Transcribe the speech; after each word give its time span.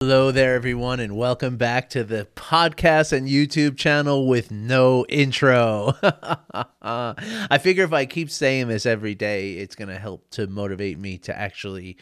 Hello 0.00 0.30
there, 0.30 0.54
everyone, 0.54 1.00
and 1.00 1.16
welcome 1.16 1.56
back 1.56 1.88
to 1.88 2.04
the 2.04 2.28
podcast 2.34 3.14
and 3.14 3.26
YouTube 3.26 3.78
channel 3.78 4.26
with 4.26 4.50
no 4.50 5.06
intro. 5.08 5.94
I 6.82 7.58
figure 7.58 7.82
if 7.82 7.94
I 7.94 8.04
keep 8.04 8.30
saying 8.30 8.68
this 8.68 8.84
every 8.84 9.14
day, 9.14 9.54
it's 9.54 9.74
going 9.74 9.88
to 9.88 9.98
help 9.98 10.28
to 10.32 10.48
motivate 10.48 10.98
me 10.98 11.16
to 11.20 11.34
actually 11.34 11.96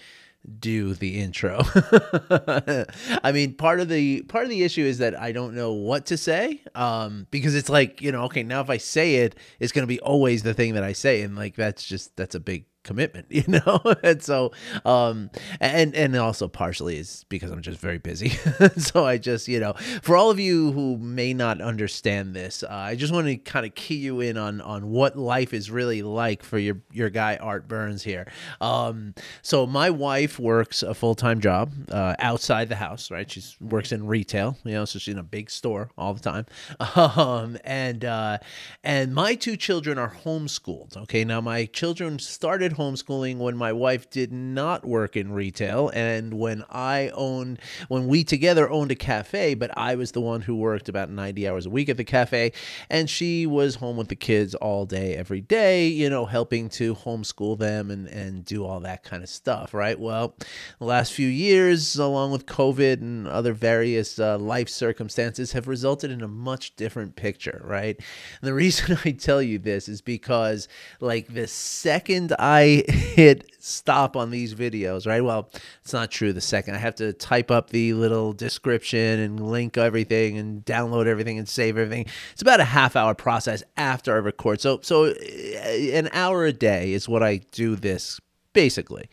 do 0.59 0.95
the 0.95 1.21
intro. 1.21 1.61
I 3.23 3.31
mean, 3.33 3.55
part 3.55 3.79
of 3.79 3.89
the 3.89 4.23
part 4.23 4.43
of 4.43 4.51
the 4.51 4.65
issue 4.65 4.83
is 4.83 4.99
that 4.99 5.17
I 5.17 5.31
don't 5.31 5.55
know 5.55 5.73
what 5.73 6.07
to 6.07 6.17
say 6.17 6.63
um 6.75 7.29
because 7.31 7.55
it's 7.55 7.69
like, 7.69 8.03
you 8.03 8.11
know, 8.11 8.25
okay, 8.25 8.43
now 8.43 8.61
if 8.61 8.71
I 8.71 8.79
say 8.79 9.19
it, 9.19 9.37
it's 9.61 9.71
going 9.71 9.85
to 9.85 9.87
be 9.87 10.01
always 10.01 10.43
the 10.43 10.53
thing 10.53 10.75
that 10.75 10.83
I 10.83 10.95
say 10.95 11.23
and 11.23 11.37
like 11.37 11.55
that's 11.55 11.85
just 11.85 12.17
that's 12.17 12.35
a 12.35 12.41
big 12.41 12.67
commitment 12.85 13.27
you 13.31 13.45
know? 13.49 13.81
And 14.03 14.23
so 14.23 14.53
um 14.85 15.31
and 15.61 15.95
and 15.95 16.15
also 16.17 16.47
partially 16.49 16.99
is 16.99 17.25
because 17.29 17.51
i'm 17.51 17.63
just 17.63 17.81
very 17.81 17.99
busy. 17.99 18.33
So 18.77 19.05
i 19.05 19.19
just 19.19 19.49
you 19.49 19.61
know 19.61 19.75
for 20.03 20.17
all 20.17 20.31
of 20.31 20.39
you 20.39 20.73
who 20.73 20.97
may 20.99 21.33
not 21.33 21.61
understand 21.61 22.35
this 22.35 22.63
uh, 22.63 22.69
i 22.71 22.95
just 22.95 23.13
want 23.13 23.27
to 23.27 23.37
kind 23.37 23.65
of 23.67 23.75
key 23.75 23.97
you 23.97 24.21
in 24.21 24.37
on 24.37 24.61
on 24.61 24.91
what 24.91 25.17
life 25.17 25.53
is 25.55 25.71
really 25.71 26.03
like 26.03 26.43
for 26.43 26.59
your 26.59 26.81
your 26.93 27.11
guy 27.11 27.37
art 27.37 27.67
burns 27.69 28.03
here. 28.03 28.27
Um 28.61 29.15
so 29.43 29.67
my 29.67 29.91
wife 29.91 30.39
works 30.39 30.83
a 30.83 30.95
full-time 30.95 31.41
job 31.41 31.73
uh, 31.91 32.15
outside 32.19 32.69
the 32.69 32.77
house 32.77 33.11
right? 33.11 33.31
She 33.31 33.43
works 33.61 33.93
in 33.93 34.07
retail 34.07 34.57
you 34.65 34.73
know 34.73 34.85
so 34.85 34.99
she's 34.99 35.15
in 35.15 35.19
a 35.19 35.23
big 35.23 35.51
store 35.51 35.91
all 35.97 36.15
the 36.15 36.21
time. 36.21 36.47
Um 37.17 37.59
and 37.65 38.05
uh 38.05 38.39
and 38.83 39.15
my 39.15 39.35
two 39.35 39.57
children 39.57 39.99
are 39.99 40.13
homeschooled 40.25 40.97
okay? 40.97 41.25
Now 41.25 41.41
my 41.41 41.67
children 41.67 42.19
started 42.19 42.74
homeschooling 42.75 43.39
when 43.39 43.57
my 43.57 43.73
wife 43.73 44.09
did 44.11 44.33
not 44.33 44.85
work 44.85 45.17
in 45.17 45.33
retail 45.33 45.91
and 45.95 46.35
when 46.35 46.65
I 46.71 47.11
owned 47.15 47.59
when 47.89 48.07
we 48.07 48.25
together 48.25 48.69
owned 48.69 48.91
a 48.91 48.95
cafe, 48.95 49.55
but 49.55 49.77
I 49.77 49.95
was 49.95 50.13
the 50.13 50.21
one 50.21 50.43
who 50.43 50.57
worked 50.57 50.89
about 50.89 51.11
90 51.11 51.49
hours 51.49 51.67
a 51.67 51.71
week 51.71 51.89
at 51.89 51.97
the 51.97 52.05
cafe 52.05 52.53
and 52.91 53.09
she 53.09 53.47
was 53.47 53.77
home 53.77 53.97
with 53.97 54.09
the 54.09 54.17
kids 54.17 54.55
all 54.55 54.87
day 54.87 55.17
every 55.17 55.41
day, 55.41 55.89
you 55.89 56.11
know, 56.11 56.27
helping 56.27 56.69
to 56.71 56.95
homeschool 56.95 57.59
them 57.59 57.91
and 57.91 58.09
and 58.09 58.45
do 58.45 58.65
all 58.65 58.81
that 58.81 59.03
kind 59.03 59.23
of 59.23 59.29
stuff, 59.29 59.75
right? 59.75 59.99
Well, 59.99 60.35
the 60.79 60.85
last 60.85 61.13
few 61.13 61.29
years 61.29 61.97
along 61.97 62.33
with 62.33 62.47
COVID 62.47 63.01
and 63.01 63.27
other 63.29 63.53
various 63.53 64.19
uh, 64.19 64.39
life 64.39 64.69
circumstances 64.69 65.53
have 65.53 65.69
resulted 65.69 66.11
in 66.11 66.23
a 66.23 66.29
much 66.29 66.77
different 66.77 67.17
picture, 67.17 67.63
right? 67.65 67.97
And 67.97 68.49
the 68.49 68.55
reason 68.55 68.99
I 69.05 69.13
tell 69.13 69.43
you 69.43 69.59
this 69.59 69.89
is 69.89 70.01
because 70.01 70.69
like 71.01 71.33
the 71.33 71.47
second 71.47 72.35
I 72.39 72.64
hit 72.67 73.51
stop 73.59 74.15
on 74.15 74.31
these 74.31 74.55
videos, 74.55 75.07
right? 75.07 75.23
Well, 75.23 75.49
it's 75.83 75.93
not 75.93 76.11
true 76.11 76.33
the 76.33 76.41
second. 76.41 76.75
I 76.75 76.79
have 76.79 76.95
to 76.97 77.13
type 77.15 77.51
up 77.51 77.71
the 77.71 77.95
little 77.95 78.33
description 78.33 79.21
and 79.21 79.41
link 79.41 79.79
everything 79.79 80.37
and 80.37 80.65
download 80.65 81.07
everything 81.07 81.39
and 81.39 81.49
save 81.49 81.79
everything. 81.79 82.07
It's 82.33 82.43
about 82.43 82.61
a 82.61 82.65
half 82.65 82.95
hour 82.95 83.15
process 83.15 83.63
after 83.77 84.15
I 84.15 84.19
record. 84.19 84.61
So 84.61 84.81
so 84.83 85.05
eh, 85.05 85.99
an 85.99 86.11
hour 86.13 86.45
a 86.45 86.53
day 86.53 86.93
is 86.93 87.09
what 87.09 87.23
I 87.23 87.39
do 87.53 87.77
this 87.77 88.21
basically. 88.53 89.09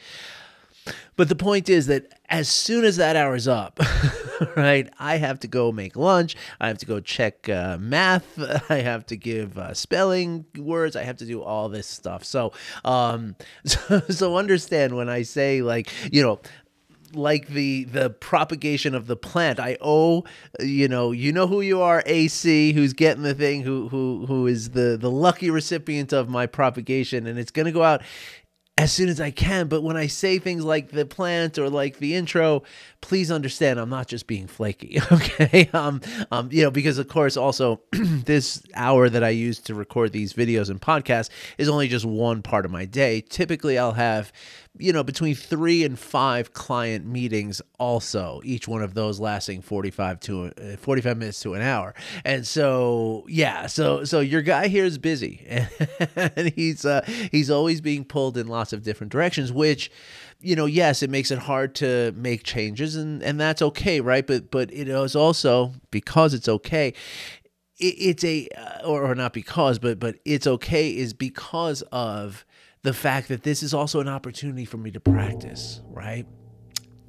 But 1.15 1.29
the 1.29 1.35
point 1.35 1.69
is 1.69 1.87
that 1.87 2.19
as 2.29 2.49
soon 2.49 2.85
as 2.85 2.97
that 2.97 3.15
hour 3.15 3.35
is 3.35 3.47
up, 3.47 3.79
right, 4.55 4.91
I 4.99 5.17
have 5.17 5.39
to 5.41 5.47
go 5.47 5.71
make 5.71 5.95
lunch. 5.95 6.35
I 6.59 6.67
have 6.67 6.77
to 6.79 6.85
go 6.85 6.99
check 6.99 7.47
uh, 7.49 7.77
math. 7.79 8.39
I 8.71 8.81
have 8.81 9.05
to 9.07 9.17
give 9.17 9.57
uh, 9.57 9.73
spelling 9.73 10.45
words. 10.57 10.95
I 10.95 11.03
have 11.03 11.17
to 11.17 11.25
do 11.25 11.43
all 11.43 11.69
this 11.69 11.87
stuff. 11.87 12.23
So, 12.23 12.53
um, 12.83 13.35
so, 13.65 13.99
so 14.09 14.37
understand 14.37 14.95
when 14.95 15.09
I 15.09 15.21
say 15.23 15.61
like, 15.61 15.89
you 16.11 16.23
know, 16.23 16.39
like 17.13 17.47
the 17.47 17.85
the 17.85 18.09
propagation 18.09 18.95
of 18.95 19.07
the 19.07 19.15
plant. 19.15 19.59
I 19.59 19.77
owe 19.81 20.23
you 20.59 20.87
know 20.87 21.11
you 21.11 21.31
know 21.31 21.47
who 21.47 21.61
you 21.61 21.81
are, 21.81 22.03
AC, 22.05 22.73
who's 22.73 22.93
getting 22.93 23.23
the 23.23 23.33
thing, 23.33 23.63
who 23.63 23.89
who 23.89 24.25
who 24.27 24.47
is 24.47 24.71
the 24.71 24.97
the 24.99 25.11
lucky 25.11 25.49
recipient 25.49 26.13
of 26.13 26.29
my 26.29 26.45
propagation, 26.45 27.27
and 27.27 27.37
it's 27.37 27.51
gonna 27.51 27.71
go 27.71 27.83
out 27.83 28.01
as 28.81 28.91
soon 28.91 29.09
as 29.09 29.21
I 29.21 29.29
can. 29.29 29.67
But 29.67 29.83
when 29.83 29.95
I 29.95 30.07
say 30.07 30.39
things 30.39 30.63
like 30.63 30.89
the 30.89 31.05
plant 31.05 31.59
or 31.59 31.69
like 31.69 31.99
the 31.99 32.15
intro, 32.15 32.63
please 32.99 33.29
understand 33.29 33.79
I'm 33.79 33.89
not 33.89 34.07
just 34.07 34.25
being 34.25 34.47
flaky. 34.47 34.99
Okay. 35.11 35.69
Um, 35.73 36.01
um, 36.31 36.49
you 36.51 36.63
know, 36.63 36.71
because 36.71 36.97
of 36.97 37.07
course 37.07 37.35
also 37.37 37.81
this 37.91 38.63
hour 38.73 39.09
that 39.09 39.23
I 39.23 39.29
use 39.29 39.59
to 39.61 39.75
record 39.75 40.13
these 40.13 40.33
videos 40.33 40.69
and 40.69 40.81
podcasts 40.81 41.29
is 41.57 41.67
only 41.69 41.87
just 41.87 42.05
one 42.05 42.41
part 42.41 42.65
of 42.65 42.71
my 42.71 42.85
day. 42.85 43.21
Typically 43.21 43.77
I'll 43.77 43.93
have 43.93 44.31
you 44.77 44.93
know, 44.93 45.03
between 45.03 45.35
three 45.35 45.83
and 45.83 45.99
five 45.99 46.53
client 46.53 47.05
meetings, 47.05 47.61
also, 47.77 48.41
each 48.43 48.67
one 48.67 48.81
of 48.81 48.93
those 48.93 49.19
lasting 49.19 49.61
45 49.61 50.19
to 50.21 50.45
uh, 50.45 50.77
45 50.77 51.17
minutes 51.17 51.39
to 51.41 51.55
an 51.55 51.61
hour. 51.61 51.93
And 52.23 52.47
so, 52.47 53.25
yeah, 53.27 53.67
so, 53.67 54.05
so 54.05 54.21
your 54.21 54.41
guy 54.41 54.69
here 54.69 54.85
is 54.85 54.97
busy 54.97 55.45
and 56.15 56.53
he's, 56.55 56.85
uh, 56.85 57.01
he's 57.31 57.49
always 57.51 57.81
being 57.81 58.05
pulled 58.05 58.37
in 58.37 58.47
lots 58.47 58.70
of 58.73 58.83
different 58.83 59.11
directions, 59.11 59.51
which, 59.51 59.91
you 60.39 60.55
know, 60.55 60.65
yes, 60.65 61.03
it 61.03 61.09
makes 61.09 61.31
it 61.31 61.39
hard 61.39 61.75
to 61.75 62.13
make 62.15 62.43
changes 62.43 62.95
and, 62.95 63.21
and 63.23 63.39
that's 63.39 63.61
okay. 63.61 64.01
Right. 64.01 64.25
But, 64.25 64.51
but 64.51 64.73
it 64.73 64.87
is 64.87 65.15
also 65.15 65.73
because 65.91 66.33
it's 66.33 66.47
okay 66.47 66.93
it's 67.83 68.23
a 68.23 68.47
uh, 68.55 68.87
or, 68.87 69.01
or 69.01 69.15
not 69.15 69.33
because 69.33 69.79
but 69.79 69.99
but 69.99 70.15
it's 70.23 70.45
okay 70.45 70.95
is 70.95 71.13
because 71.13 71.81
of 71.91 72.45
the 72.83 72.93
fact 72.93 73.27
that 73.27 73.43
this 73.43 73.61
is 73.63 73.73
also 73.73 73.99
an 73.99 74.07
opportunity 74.07 74.65
for 74.65 74.77
me 74.77 74.91
to 74.91 74.99
practice, 74.99 75.81
right? 75.89 76.25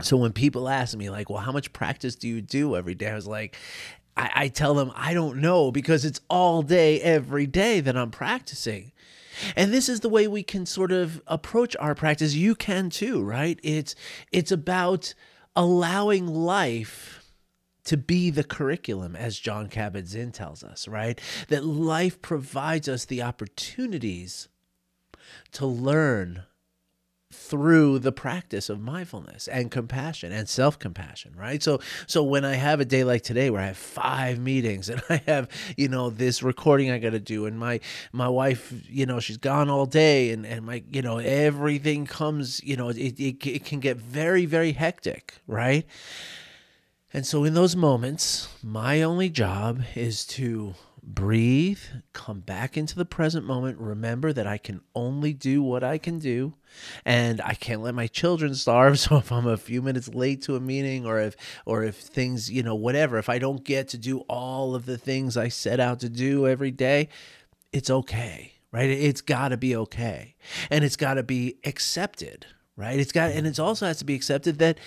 So 0.03 0.17
when 0.17 0.33
people 0.33 0.69
ask 0.69 0.97
me, 0.97 1.11
like, 1.11 1.31
well, 1.31 1.41
how 1.41 1.53
much 1.53 1.73
practice 1.73 2.15
do 2.15 2.29
you 2.29 2.43
do 2.43 2.77
every 2.77 2.94
day? 2.94 3.11
I 3.11 3.15
was 3.15 3.27
like, 3.27 3.56
I, 4.17 4.31
I 4.34 4.49
tell 4.49 4.75
them, 4.75 4.93
I 4.94 5.15
don't 5.15 5.39
know 5.39 5.71
because 5.71 6.05
it's 6.05 6.21
all 6.29 6.62
day, 6.62 7.00
every 7.00 7.47
day 7.47 7.81
that 7.81 7.97
I'm 7.97 8.11
practicing. 8.11 8.93
And 9.56 9.72
this 9.72 9.88
is 9.88 10.00
the 10.00 10.09
way 10.09 10.28
we 10.28 10.43
can 10.43 10.66
sort 10.66 10.93
of 10.93 11.22
approach 11.26 11.76
our 11.78 11.94
practice. 11.94 12.34
You 12.34 12.54
can 12.54 12.91
too, 12.91 13.22
right? 13.22 13.59
It's 13.62 13.94
it's 14.31 14.53
about 14.53 15.15
allowing 15.54 16.26
life 16.26 17.19
to 17.84 17.97
be 17.97 18.31
the 18.31 18.44
curriculum, 18.44 19.16
as 19.16 19.38
Jon 19.38 19.69
Kabat-Zinn 19.69 20.31
tells 20.31 20.62
us, 20.62 20.87
right? 20.87 21.20
That 21.48 21.65
life 21.65 22.22
provides 22.22 22.88
us 22.88 23.04
the 23.04 23.22
opportunities 23.22 24.48
to 25.53 25.66
learn 25.66 26.44
through 27.32 27.98
the 27.98 28.12
practice 28.12 28.69
of 28.69 28.81
mindfulness 28.81 29.48
and 29.48 29.70
compassion 29.70 30.32
and 30.32 30.48
self-compassion 30.48 31.32
right? 31.37 31.62
So 31.62 31.81
so 32.06 32.22
when 32.22 32.44
i 32.44 32.54
have 32.54 32.81
a 32.81 32.84
day 32.84 33.04
like 33.04 33.22
today 33.22 33.50
where 33.50 33.60
i 33.60 33.66
have 33.66 33.76
five 33.76 34.38
meetings 34.38 34.88
and 34.93 35.03
i 35.09 35.22
have 35.26 35.48
you 35.76 35.88
know 35.88 36.10
this 36.10 36.43
recording 36.43 36.91
i 36.91 36.98
got 36.98 37.10
to 37.10 37.20
do 37.20 37.47
and 37.47 37.59
my 37.59 37.81
my 38.12 38.28
wife 38.28 38.72
you 38.88 39.06
know 39.06 39.20
she's 39.20 39.37
gone 39.37 39.69
all 39.70 39.87
day 39.87 40.31
and 40.31 40.47
and 40.47 40.65
my 40.66 40.82
you 40.91 41.03
know 41.03 41.19
everything 41.19 42.06
comes 42.06 42.62
you 42.62 42.76
know 42.76 42.88
it, 42.88 42.97
it, 42.97 43.47
it 43.47 43.64
can 43.64 43.81
get 43.81 43.97
very 43.97 44.47
very 44.47 44.72
hectic 44.72 45.34
right? 45.47 45.87
And 47.14 47.26
so 47.26 47.44
in 47.44 47.54
those 47.54 47.76
moments 47.76 48.49
my 48.62 49.03
only 49.03 49.28
job 49.28 49.82
is 49.94 50.25
to 50.26 50.75
breathe, 51.03 51.81
come 52.13 52.41
back 52.41 52.77
into 52.77 52.95
the 52.95 53.05
present 53.05 53.45
moment. 53.45 53.79
Remember 53.79 54.33
that 54.33 54.47
I 54.47 54.59
can 54.59 54.81
only 54.95 55.33
do 55.33 55.63
what 55.63 55.83
I 55.83 55.99
can 55.99 56.19
do, 56.19 56.55
and 57.05 57.41
I 57.41 57.55
can't 57.55 57.83
let 57.83 57.95
my 57.95 58.07
children 58.07 58.55
starve. 58.55 58.99
So 59.03 59.17
if 59.17 59.33
I'm 59.33 59.47
a 59.47 59.57
few 59.57 59.83
minutes 59.83 60.09
late 60.09 60.43
to 60.43 60.55
a 60.55 60.61
meeting, 60.61 61.05
or 61.07 61.19
if 61.19 61.37
or 61.67 61.83
if 61.83 61.97
things, 61.97 62.51
you 62.51 62.62
know, 62.62 62.75
whatever, 62.75 63.19
if 63.19 63.29
I 63.29 63.39
don't 63.39 63.65
get 63.65 63.89
to 63.89 63.99
do 63.99 64.21
all 64.29 64.75
of 64.75 64.87
the 64.87 64.99
things 64.99 65.37
I 65.37 65.49
set 65.49 65.81
out 65.81 66.01
to 66.01 66.09
do 66.09 66.47
every 66.47 66.71
day, 66.71 67.09
it's 67.73 67.91
okay, 67.91 68.53
right? 68.71 68.89
It's 68.89 69.21
got 69.23 69.49
to 69.49 69.57
be 69.57 69.75
okay, 69.75 70.37
and 70.71 70.85
it's 70.85 70.97
got 70.97 71.15
to 71.15 71.23
be 71.23 71.57
accepted, 71.65 72.47
right? 72.77 72.99
It's 72.99 73.12
got, 73.12 73.33
and 73.33 73.47
it 73.47 73.59
also 73.59 73.87
has 73.87 73.99
to 73.99 74.05
be 74.05 74.15
accepted 74.15 74.59
that 74.59 74.79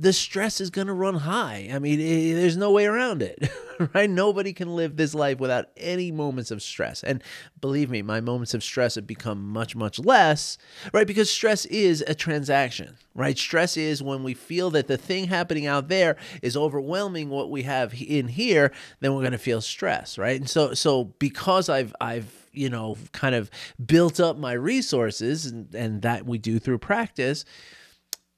the 0.00 0.14
stress 0.14 0.62
is 0.62 0.70
going 0.70 0.86
to 0.86 0.94
run 0.94 1.14
high. 1.14 1.68
I 1.70 1.78
mean, 1.78 2.00
it, 2.00 2.34
there's 2.34 2.56
no 2.56 2.70
way 2.70 2.86
around 2.86 3.20
it, 3.20 3.50
right? 3.94 4.08
Nobody 4.08 4.54
can 4.54 4.74
live 4.74 4.96
this 4.96 5.14
life 5.14 5.38
without 5.38 5.66
any 5.76 6.10
moments 6.10 6.50
of 6.50 6.62
stress. 6.62 7.04
And 7.04 7.22
believe 7.60 7.90
me, 7.90 8.00
my 8.00 8.22
moments 8.22 8.54
of 8.54 8.64
stress 8.64 8.94
have 8.94 9.06
become 9.06 9.46
much, 9.46 9.76
much 9.76 9.98
less, 9.98 10.56
right? 10.94 11.06
Because 11.06 11.28
stress 11.28 11.66
is 11.66 12.02
a 12.06 12.14
transaction, 12.14 12.96
right? 13.14 13.36
Stress 13.36 13.76
is 13.76 14.02
when 14.02 14.22
we 14.22 14.32
feel 14.32 14.70
that 14.70 14.88
the 14.88 14.96
thing 14.96 15.28
happening 15.28 15.66
out 15.66 15.88
there 15.88 16.16
is 16.40 16.56
overwhelming 16.56 17.28
what 17.28 17.50
we 17.50 17.64
have 17.64 17.92
in 18.00 18.28
here, 18.28 18.72
then 19.00 19.12
we're 19.12 19.20
going 19.20 19.32
to 19.32 19.38
feel 19.38 19.60
stress, 19.60 20.16
right? 20.16 20.40
And 20.40 20.48
so, 20.48 20.72
so 20.72 21.04
because 21.18 21.68
I've, 21.68 21.94
I've, 22.00 22.48
you 22.52 22.70
know, 22.70 22.96
kind 23.12 23.34
of 23.34 23.50
built 23.84 24.18
up 24.18 24.38
my 24.38 24.54
resources 24.54 25.44
and, 25.44 25.74
and 25.74 26.00
that 26.02 26.24
we 26.24 26.38
do 26.38 26.58
through 26.58 26.78
practice, 26.78 27.44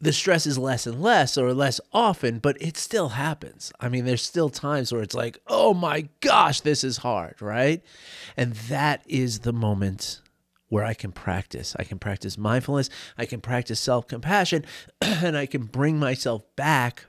the 0.02 0.12
stress 0.12 0.48
is 0.48 0.58
less 0.58 0.84
and 0.84 1.00
less 1.00 1.38
or 1.38 1.54
less 1.54 1.80
often, 1.92 2.40
but 2.40 2.60
it 2.60 2.76
still 2.76 3.10
happens. 3.10 3.72
I 3.78 3.88
mean, 3.88 4.04
there's 4.04 4.20
still 4.20 4.50
times 4.50 4.92
where 4.92 5.00
it's 5.00 5.14
like, 5.14 5.38
oh 5.46 5.74
my 5.74 6.08
gosh, 6.20 6.60
this 6.60 6.82
is 6.82 6.98
hard, 6.98 7.40
right? 7.40 7.80
And 8.36 8.54
that 8.68 9.04
is 9.06 9.40
the 9.40 9.52
moment 9.52 10.20
where 10.68 10.84
I 10.84 10.94
can 10.94 11.12
practice. 11.12 11.76
I 11.78 11.84
can 11.84 12.00
practice 12.00 12.36
mindfulness, 12.36 12.90
I 13.16 13.26
can 13.26 13.40
practice 13.40 13.78
self 13.78 14.08
compassion, 14.08 14.64
and 15.00 15.36
I 15.36 15.46
can 15.46 15.66
bring 15.66 16.00
myself 16.00 16.42
back 16.56 17.06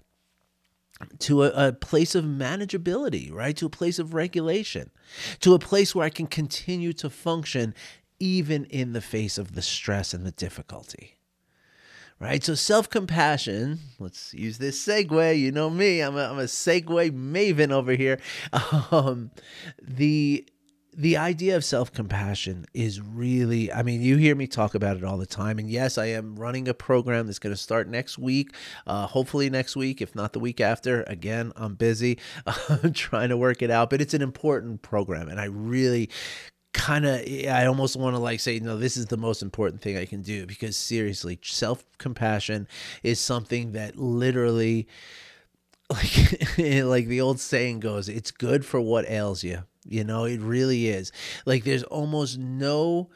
to 1.17 1.43
a, 1.43 1.69
a, 1.69 1.73
place 1.73 2.13
of 2.13 2.23
manageability, 2.23 3.33
right? 3.33 3.57
To 3.57 3.65
a 3.65 3.71
place 3.71 3.97
of 3.97 4.13
regulation, 4.13 4.91
to 5.39 5.55
a 5.55 5.59
place 5.59 5.95
where 5.95 6.05
I 6.05 6.09
can 6.09 6.27
continue 6.27 6.93
to 6.93 7.09
function 7.09 7.73
even 8.19 8.65
in 8.65 8.93
the 8.93 9.01
face 9.01 9.39
of 9.39 9.55
the 9.55 9.63
stress 9.63 10.13
and 10.13 10.25
the 10.25 10.31
difficulty. 10.31 11.17
Right? 12.23 12.41
So 12.41 12.55
self 12.55 12.89
compassion, 12.89 13.79
let's 13.99 14.33
use 14.33 14.57
this 14.57 14.81
segue. 14.87 15.37
You 15.37 15.51
know 15.51 15.69
me, 15.69 15.99
I'm 15.99 16.15
a, 16.15 16.23
I'm 16.23 16.39
a 16.39 16.43
segue 16.43 17.11
maven 17.11 17.71
over 17.71 17.93
here. 17.93 18.19
Um, 18.91 19.31
the 19.81 20.45
the 20.95 21.17
idea 21.17 21.55
of 21.55 21.65
self 21.65 21.91
compassion 21.91 22.65
is 22.73 23.01
really, 23.01 23.71
I 23.71 23.83
mean, 23.83 24.01
you 24.01 24.17
hear 24.17 24.35
me 24.35 24.47
talk 24.47 24.75
about 24.75 24.97
it 24.97 25.03
all 25.03 25.17
the 25.17 25.25
time. 25.25 25.59
And 25.59 25.69
yes, 25.69 25.97
I 25.97 26.05
am 26.07 26.35
running 26.35 26.67
a 26.67 26.73
program 26.73 27.25
that's 27.25 27.39
going 27.39 27.53
to 27.53 27.61
start 27.61 27.87
next 27.87 28.17
week, 28.17 28.53
uh, 28.85 29.07
hopefully 29.07 29.49
next 29.49 29.75
week, 29.75 30.01
if 30.01 30.15
not 30.15 30.33
the 30.33 30.39
week 30.39 30.61
after. 30.61 31.03
Again, 31.03 31.51
I'm 31.55 31.75
busy 31.75 32.19
trying 32.93 33.29
to 33.29 33.37
work 33.37 33.61
it 33.61 33.71
out, 33.71 33.89
but 33.89 34.01
it's 34.01 34.13
an 34.13 34.21
important 34.21 34.81
program. 34.81 35.29
And 35.29 35.39
I 35.39 35.45
really 35.45 36.09
kind 36.73 37.05
of 37.05 37.21
i 37.49 37.65
almost 37.65 37.95
want 37.95 38.15
to 38.15 38.19
like 38.19 38.39
say 38.39 38.59
no 38.59 38.77
this 38.77 38.97
is 38.97 39.05
the 39.05 39.17
most 39.17 39.41
important 39.41 39.81
thing 39.81 39.95
i 39.95 40.05
can 40.05 40.21
do 40.21 40.45
because 40.45 40.75
seriously 40.75 41.39
self-compassion 41.41 42.67
is 43.03 43.19
something 43.19 43.73
that 43.73 43.95
literally 43.95 44.87
like 45.89 46.57
like 46.57 47.07
the 47.07 47.21
old 47.21 47.39
saying 47.39 47.79
goes 47.79 48.09
it's 48.09 48.31
good 48.31 48.65
for 48.65 48.81
what 48.81 49.07
ails 49.07 49.43
you 49.43 49.63
you 49.85 50.03
know, 50.03 50.25
it 50.25 50.39
really 50.39 50.87
is. 50.87 51.11
Like 51.45 51.63
there's 51.63 51.83
almost 51.83 52.37
no 52.37 53.09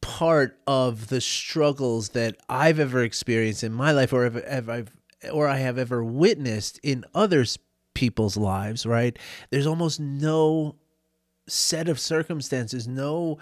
part 0.00 0.58
of 0.66 1.08
the 1.08 1.20
struggles 1.20 2.10
that 2.10 2.36
I've 2.48 2.78
ever 2.78 3.02
experienced 3.02 3.64
in 3.64 3.72
my 3.72 3.92
life 3.92 4.12
or 4.12 4.24
I've 4.24 4.92
or 5.32 5.48
I 5.48 5.56
have 5.56 5.78
ever 5.78 6.04
witnessed 6.04 6.78
in 6.82 7.04
others 7.14 7.58
people's 7.94 8.36
lives, 8.36 8.86
right? 8.86 9.18
There's 9.50 9.66
almost 9.66 9.98
no 9.98 10.76
set 11.48 11.88
of 11.88 11.98
circumstances, 11.98 12.86
no 12.86 13.38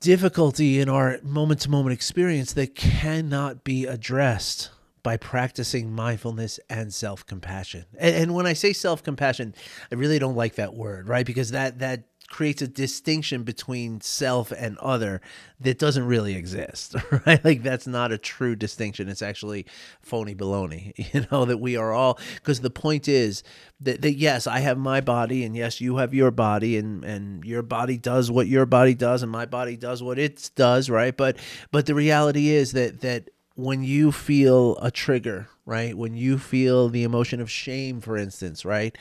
difficulty 0.00 0.78
in 0.78 0.88
our 0.88 1.18
moment 1.22 1.60
to 1.62 1.70
moment 1.70 1.92
experience 1.94 2.52
that 2.52 2.74
cannot 2.74 3.64
be 3.64 3.86
addressed 3.86 4.70
by 5.06 5.16
practicing 5.16 5.92
mindfulness 5.92 6.58
and 6.68 6.92
self-compassion. 6.92 7.84
And, 7.96 8.16
and 8.16 8.34
when 8.34 8.44
I 8.44 8.54
say 8.54 8.72
self-compassion, 8.72 9.54
I 9.92 9.94
really 9.94 10.18
don't 10.18 10.34
like 10.34 10.56
that 10.56 10.74
word, 10.74 11.08
right? 11.08 11.24
Because 11.24 11.52
that 11.52 11.78
that 11.78 12.08
creates 12.28 12.60
a 12.60 12.66
distinction 12.66 13.44
between 13.44 14.00
self 14.00 14.50
and 14.50 14.76
other 14.78 15.20
that 15.60 15.78
doesn't 15.78 16.04
really 16.08 16.34
exist, 16.34 16.96
right? 17.26 17.44
Like 17.44 17.62
that's 17.62 17.86
not 17.86 18.10
a 18.10 18.18
true 18.18 18.56
distinction. 18.56 19.08
It's 19.08 19.22
actually 19.22 19.66
phony 20.00 20.34
baloney, 20.34 20.92
you 21.14 21.24
know, 21.30 21.44
that 21.44 21.58
we 21.58 21.76
are 21.76 21.92
all 21.92 22.18
because 22.34 22.60
the 22.60 22.68
point 22.70 23.06
is 23.06 23.44
that, 23.78 24.02
that 24.02 24.14
yes, 24.14 24.48
I 24.48 24.58
have 24.58 24.76
my 24.76 25.00
body 25.00 25.44
and 25.44 25.54
yes, 25.54 25.80
you 25.80 25.98
have 25.98 26.14
your 26.14 26.32
body 26.32 26.76
and 26.76 27.04
and 27.04 27.44
your 27.44 27.62
body 27.62 27.96
does 27.96 28.28
what 28.28 28.48
your 28.48 28.66
body 28.66 28.96
does 28.96 29.22
and 29.22 29.30
my 29.30 29.46
body 29.46 29.76
does 29.76 30.02
what 30.02 30.18
it 30.18 30.50
does, 30.56 30.90
right? 30.90 31.16
But 31.16 31.36
but 31.70 31.86
the 31.86 31.94
reality 31.94 32.48
is 32.48 32.72
that 32.72 33.02
that 33.02 33.30
when 33.56 33.82
you 33.82 34.12
feel 34.12 34.76
a 34.80 34.90
trigger, 34.90 35.48
right? 35.64 35.96
When 35.96 36.14
you 36.14 36.38
feel 36.38 36.88
the 36.88 37.02
emotion 37.02 37.40
of 37.40 37.50
shame, 37.50 38.00
for 38.00 38.16
instance, 38.16 38.64
right? 38.64 38.96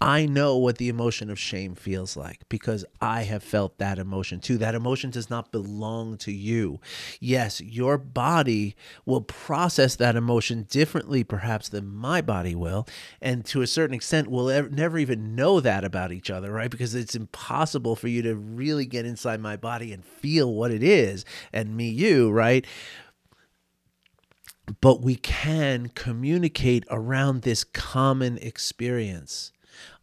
I 0.00 0.26
know 0.26 0.58
what 0.58 0.78
the 0.78 0.88
emotion 0.88 1.30
of 1.30 1.38
shame 1.38 1.76
feels 1.76 2.16
like 2.16 2.40
because 2.48 2.84
I 3.00 3.22
have 3.22 3.44
felt 3.44 3.78
that 3.78 3.98
emotion 3.98 4.40
too. 4.40 4.58
That 4.58 4.74
emotion 4.74 5.10
does 5.10 5.30
not 5.30 5.52
belong 5.52 6.18
to 6.18 6.32
you. 6.32 6.80
Yes, 7.20 7.60
your 7.60 7.96
body 7.96 8.74
will 9.06 9.22
process 9.22 9.94
that 9.96 10.16
emotion 10.16 10.66
differently, 10.68 11.22
perhaps, 11.22 11.68
than 11.68 11.86
my 11.86 12.20
body 12.20 12.56
will. 12.56 12.86
And 13.22 13.46
to 13.46 13.62
a 13.62 13.66
certain 13.68 13.94
extent, 13.94 14.28
we'll 14.28 14.50
ever, 14.50 14.68
never 14.68 14.98
even 14.98 15.36
know 15.36 15.60
that 15.60 15.84
about 15.84 16.12
each 16.12 16.28
other, 16.28 16.52
right? 16.52 16.70
Because 16.70 16.94
it's 16.94 17.14
impossible 17.14 17.94
for 17.96 18.08
you 18.08 18.20
to 18.22 18.34
really 18.34 18.84
get 18.86 19.06
inside 19.06 19.40
my 19.40 19.56
body 19.56 19.92
and 19.92 20.04
feel 20.04 20.52
what 20.52 20.72
it 20.72 20.82
is, 20.82 21.24
and 21.52 21.76
me, 21.76 21.88
you, 21.88 22.30
right? 22.30 22.66
But 24.80 25.02
we 25.02 25.16
can 25.16 25.88
communicate 25.94 26.84
around 26.90 27.42
this 27.42 27.64
common 27.64 28.38
experience 28.38 29.52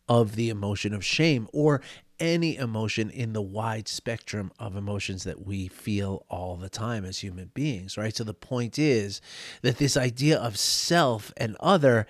of 0.07 0.35
the 0.35 0.49
emotion 0.49 0.93
of 0.93 1.05
shame 1.05 1.47
or 1.53 1.81
any 2.19 2.55
emotion 2.55 3.09
in 3.09 3.33
the 3.33 3.41
wide 3.41 3.87
spectrum 3.87 4.51
of 4.59 4.75
emotions 4.75 5.23
that 5.23 5.45
we 5.45 5.67
feel 5.67 6.23
all 6.29 6.55
the 6.55 6.69
time 6.69 7.03
as 7.03 7.19
human 7.19 7.49
beings, 7.55 7.97
right? 7.97 8.15
So 8.15 8.23
the 8.23 8.33
point 8.33 8.77
is 8.77 9.21
that 9.63 9.77
this 9.77 9.97
idea 9.97 10.37
of 10.37 10.57
self 10.57 11.33
and 11.35 11.57
other 11.59 12.05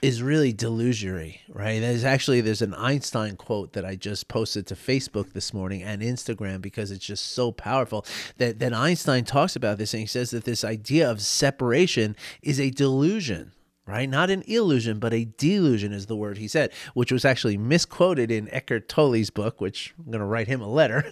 is 0.00 0.22
really 0.22 0.52
delusory, 0.54 1.40
right? 1.48 1.80
There's 1.80 2.04
actually 2.04 2.40
there's 2.40 2.62
an 2.62 2.74
Einstein 2.74 3.36
quote 3.36 3.72
that 3.72 3.84
I 3.84 3.96
just 3.96 4.28
posted 4.28 4.66
to 4.68 4.74
Facebook 4.74 5.32
this 5.32 5.52
morning 5.52 5.82
and 5.82 6.02
Instagram 6.02 6.60
because 6.60 6.90
it's 6.90 7.04
just 7.04 7.32
so 7.32 7.50
powerful 7.50 8.06
that 8.36 8.60
that 8.60 8.72
Einstein 8.72 9.24
talks 9.24 9.56
about 9.56 9.78
this 9.78 9.94
and 9.94 10.00
he 10.00 10.06
says 10.06 10.30
that 10.30 10.44
this 10.44 10.62
idea 10.64 11.10
of 11.10 11.20
separation 11.20 12.14
is 12.42 12.60
a 12.60 12.70
delusion 12.70 13.52
right? 13.88 14.08
Not 14.08 14.28
an 14.28 14.42
illusion, 14.46 14.98
but 14.98 15.14
a 15.14 15.24
delusion 15.24 15.92
is 15.92 16.06
the 16.06 16.16
word 16.16 16.36
he 16.36 16.46
said, 16.46 16.72
which 16.92 17.10
was 17.10 17.24
actually 17.24 17.56
misquoted 17.56 18.30
in 18.30 18.52
Eckhart 18.52 18.86
Tolle's 18.88 19.30
book, 19.30 19.62
which 19.62 19.94
I'm 19.98 20.12
going 20.12 20.20
to 20.20 20.26
write 20.26 20.46
him 20.46 20.60
a 20.60 20.68
letter. 20.68 21.04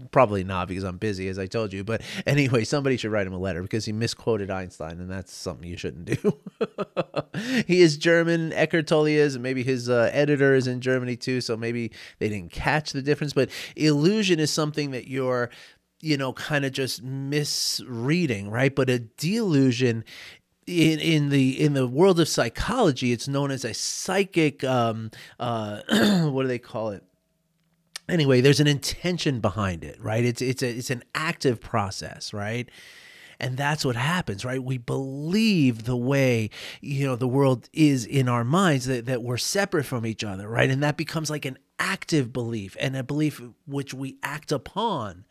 Probably 0.12 0.44
not 0.44 0.68
because 0.68 0.84
I'm 0.84 0.98
busy, 0.98 1.28
as 1.28 1.38
I 1.38 1.46
told 1.46 1.72
you. 1.72 1.82
But 1.82 2.02
anyway, 2.26 2.62
somebody 2.62 2.96
should 2.96 3.10
write 3.10 3.26
him 3.26 3.32
a 3.32 3.38
letter 3.38 3.60
because 3.60 3.84
he 3.84 3.92
misquoted 3.92 4.50
Einstein, 4.50 5.00
and 5.00 5.10
that's 5.10 5.32
something 5.32 5.68
you 5.68 5.76
shouldn't 5.76 6.04
do. 6.04 6.38
he 7.66 7.80
is 7.80 7.96
German, 7.96 8.52
Eckhart 8.52 8.86
Tolle 8.86 9.06
is, 9.06 9.34
and 9.34 9.42
maybe 9.42 9.64
his 9.64 9.90
uh, 9.90 10.10
editor 10.12 10.54
is 10.54 10.68
in 10.68 10.80
Germany 10.80 11.16
too, 11.16 11.40
so 11.40 11.56
maybe 11.56 11.90
they 12.20 12.28
didn't 12.28 12.52
catch 12.52 12.92
the 12.92 13.02
difference. 13.02 13.32
But 13.32 13.50
illusion 13.74 14.38
is 14.38 14.52
something 14.52 14.92
that 14.92 15.08
you're 15.08 15.50
you 16.00 16.16
know, 16.16 16.32
kind 16.32 16.64
of 16.64 16.72
just 16.72 17.02
misreading, 17.02 18.50
right? 18.50 18.74
But 18.74 18.90
a 18.90 18.98
delusion 18.98 20.04
in 20.66 20.98
in 20.98 21.28
the 21.28 21.60
in 21.60 21.74
the 21.74 21.86
world 21.86 22.18
of 22.18 22.28
psychology, 22.28 23.12
it's 23.12 23.28
known 23.28 23.50
as 23.50 23.64
a 23.64 23.74
psychic. 23.74 24.64
Um, 24.64 25.10
uh, 25.38 25.82
what 26.30 26.42
do 26.42 26.48
they 26.48 26.58
call 26.58 26.90
it? 26.90 27.04
Anyway, 28.08 28.40
there's 28.40 28.60
an 28.60 28.66
intention 28.66 29.40
behind 29.40 29.84
it, 29.84 30.00
right? 30.02 30.24
It's 30.24 30.42
it's 30.42 30.62
a 30.62 30.68
it's 30.68 30.90
an 30.90 31.04
active 31.14 31.60
process, 31.60 32.32
right? 32.32 32.68
And 33.38 33.56
that's 33.56 33.84
what 33.84 33.96
happens, 33.96 34.46
right? 34.46 34.62
We 34.62 34.78
believe 34.78 35.84
the 35.84 35.96
way, 35.96 36.48
you 36.80 37.06
know, 37.06 37.16
the 37.16 37.28
world 37.28 37.68
is 37.74 38.06
in 38.06 38.30
our 38.30 38.44
minds 38.44 38.86
that, 38.86 39.04
that 39.04 39.22
we're 39.22 39.36
separate 39.36 39.84
from 39.84 40.06
each 40.06 40.24
other, 40.24 40.48
right? 40.48 40.70
And 40.70 40.82
that 40.82 40.96
becomes 40.96 41.28
like 41.28 41.44
an 41.44 41.58
active 41.78 42.32
belief 42.32 42.78
and 42.80 42.96
a 42.96 43.04
belief 43.04 43.42
which 43.66 43.92
we 43.92 44.16
act 44.22 44.52
upon. 44.52 45.26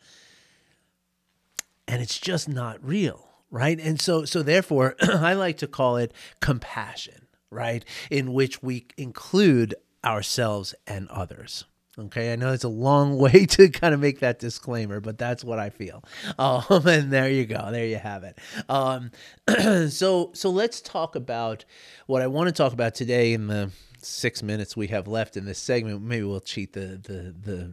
And 1.88 2.00
it's 2.00 2.20
just 2.20 2.48
not 2.48 2.78
real 2.84 3.25
right? 3.50 3.78
And 3.80 4.00
so 4.00 4.24
so 4.24 4.42
therefore 4.42 4.96
I 5.02 5.34
like 5.34 5.58
to 5.58 5.66
call 5.66 5.96
it 5.96 6.12
compassion, 6.40 7.26
right? 7.50 7.84
In 8.10 8.32
which 8.32 8.62
we 8.62 8.86
include 8.96 9.74
ourselves 10.04 10.74
and 10.86 11.08
others. 11.08 11.64
Okay, 11.98 12.30
I 12.30 12.36
know 12.36 12.52
it's 12.52 12.64
a 12.64 12.68
long 12.68 13.16
way 13.18 13.46
to 13.46 13.68
kind 13.68 13.94
of 13.94 14.00
make 14.00 14.20
that 14.20 14.38
disclaimer, 14.38 15.00
but 15.00 15.16
that's 15.18 15.42
what 15.42 15.58
I 15.58 15.70
feel. 15.70 16.04
Um, 16.38 16.64
and 16.86 17.12
there 17.12 17.30
you 17.30 17.46
go, 17.46 17.70
there 17.70 17.86
you 17.86 17.96
have 17.96 18.24
it. 18.24 18.38
Um, 18.68 19.10
so, 19.88 20.30
so 20.34 20.50
let's 20.50 20.80
talk 20.80 21.16
about 21.16 21.64
what 22.06 22.22
I 22.22 22.26
want 22.26 22.48
to 22.48 22.52
talk 22.52 22.72
about 22.72 22.94
today 22.94 23.32
in 23.32 23.46
the 23.46 23.70
six 24.02 24.42
minutes 24.42 24.76
we 24.76 24.88
have 24.88 25.08
left 25.08 25.36
in 25.36 25.46
this 25.46 25.58
segment. 25.58 26.02
Maybe 26.02 26.24
we'll 26.24 26.40
cheat 26.40 26.74
the 26.74 27.00
the 27.02 27.34
the 27.44 27.72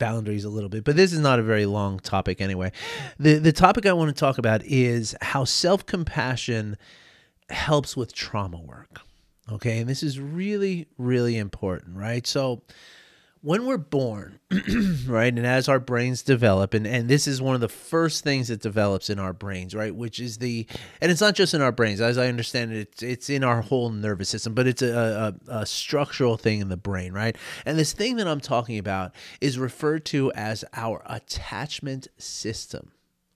boundaries 0.00 0.44
a 0.44 0.48
little 0.48 0.68
bit, 0.68 0.82
but 0.82 0.96
this 0.96 1.12
is 1.12 1.20
not 1.20 1.38
a 1.38 1.42
very 1.44 1.66
long 1.66 2.00
topic 2.00 2.40
anyway. 2.40 2.72
The 3.20 3.38
the 3.38 3.52
topic 3.52 3.86
I 3.86 3.92
want 3.92 4.08
to 4.08 4.18
talk 4.18 4.38
about 4.38 4.64
is 4.64 5.14
how 5.20 5.44
self-compassion 5.44 6.76
helps 7.50 7.96
with 7.96 8.12
trauma 8.12 8.60
work. 8.60 9.02
Okay? 9.52 9.78
And 9.78 9.88
this 9.88 10.02
is 10.02 10.18
really 10.18 10.88
really 10.98 11.38
important, 11.38 11.96
right? 11.96 12.26
So 12.26 12.62
when 13.42 13.64
we're 13.64 13.78
born, 13.78 14.38
right, 15.06 15.32
and 15.34 15.46
as 15.46 15.68
our 15.68 15.78
brains 15.78 16.22
develop, 16.22 16.74
and, 16.74 16.86
and 16.86 17.08
this 17.08 17.26
is 17.26 17.40
one 17.40 17.54
of 17.54 17.62
the 17.62 17.68
first 17.68 18.22
things 18.22 18.48
that 18.48 18.60
develops 18.60 19.08
in 19.08 19.18
our 19.18 19.32
brains, 19.32 19.74
right, 19.74 19.94
which 19.94 20.20
is 20.20 20.38
the, 20.38 20.66
and 21.00 21.10
it's 21.10 21.22
not 21.22 21.34
just 21.34 21.54
in 21.54 21.62
our 21.62 21.72
brains, 21.72 22.02
as 22.02 22.18
I 22.18 22.26
understand 22.26 22.72
it, 22.72 22.88
it's, 22.92 23.02
it's 23.02 23.30
in 23.30 23.42
our 23.42 23.62
whole 23.62 23.88
nervous 23.88 24.28
system, 24.28 24.52
but 24.54 24.66
it's 24.66 24.82
a, 24.82 25.34
a, 25.48 25.60
a 25.60 25.66
structural 25.66 26.36
thing 26.36 26.60
in 26.60 26.68
the 26.68 26.76
brain, 26.76 27.14
right? 27.14 27.34
And 27.64 27.78
this 27.78 27.94
thing 27.94 28.16
that 28.16 28.28
I'm 28.28 28.40
talking 28.40 28.78
about 28.78 29.14
is 29.40 29.58
referred 29.58 30.04
to 30.06 30.30
as 30.32 30.62
our 30.74 31.02
attachment 31.06 32.08
system, 32.18 32.92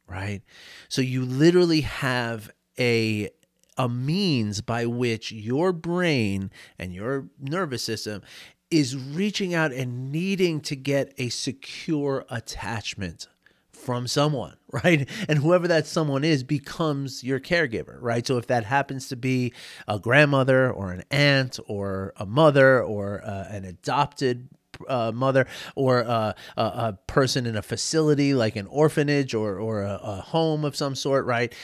right? 0.06 0.42
So 0.88 1.00
you 1.00 1.24
literally 1.24 1.80
have 1.80 2.50
a 2.78 3.30
a 3.76 3.88
means 3.88 4.60
by 4.60 4.86
which 4.86 5.32
your 5.32 5.72
brain 5.72 6.50
and 6.78 6.94
your 6.94 7.26
nervous 7.40 7.82
system 7.82 8.22
is 8.70 8.96
reaching 8.96 9.54
out 9.54 9.72
and 9.72 10.10
needing 10.10 10.60
to 10.60 10.76
get 10.76 11.12
a 11.18 11.28
secure 11.28 12.24
attachment 12.30 13.28
from 13.72 14.06
someone, 14.06 14.56
right? 14.72 15.08
And 15.28 15.38
whoever 15.38 15.68
that 15.68 15.86
someone 15.86 16.24
is 16.24 16.42
becomes 16.42 17.22
your 17.22 17.38
caregiver, 17.38 17.98
right? 18.00 18.26
So 18.26 18.38
if 18.38 18.46
that 18.46 18.64
happens 18.64 19.08
to 19.08 19.16
be 19.16 19.52
a 19.86 19.98
grandmother 19.98 20.70
or 20.70 20.92
an 20.92 21.04
aunt 21.10 21.58
or 21.66 22.12
a 22.16 22.26
mother 22.26 22.82
or 22.82 23.22
uh, 23.24 23.46
an 23.50 23.64
adopted 23.64 24.48
uh, 24.88 25.12
mother 25.14 25.46
or 25.76 26.04
uh, 26.04 26.32
a, 26.56 26.62
a, 26.62 26.98
person 27.06 27.46
in 27.46 27.56
a 27.56 27.62
facility 27.62 28.34
like 28.34 28.56
an 28.56 28.66
orphanage 28.66 29.32
or, 29.32 29.56
or 29.56 29.82
a, 29.82 30.00
a 30.02 30.16
home 30.16 30.64
of 30.64 30.74
some 30.74 30.96
sort, 30.96 31.26
right? 31.26 31.54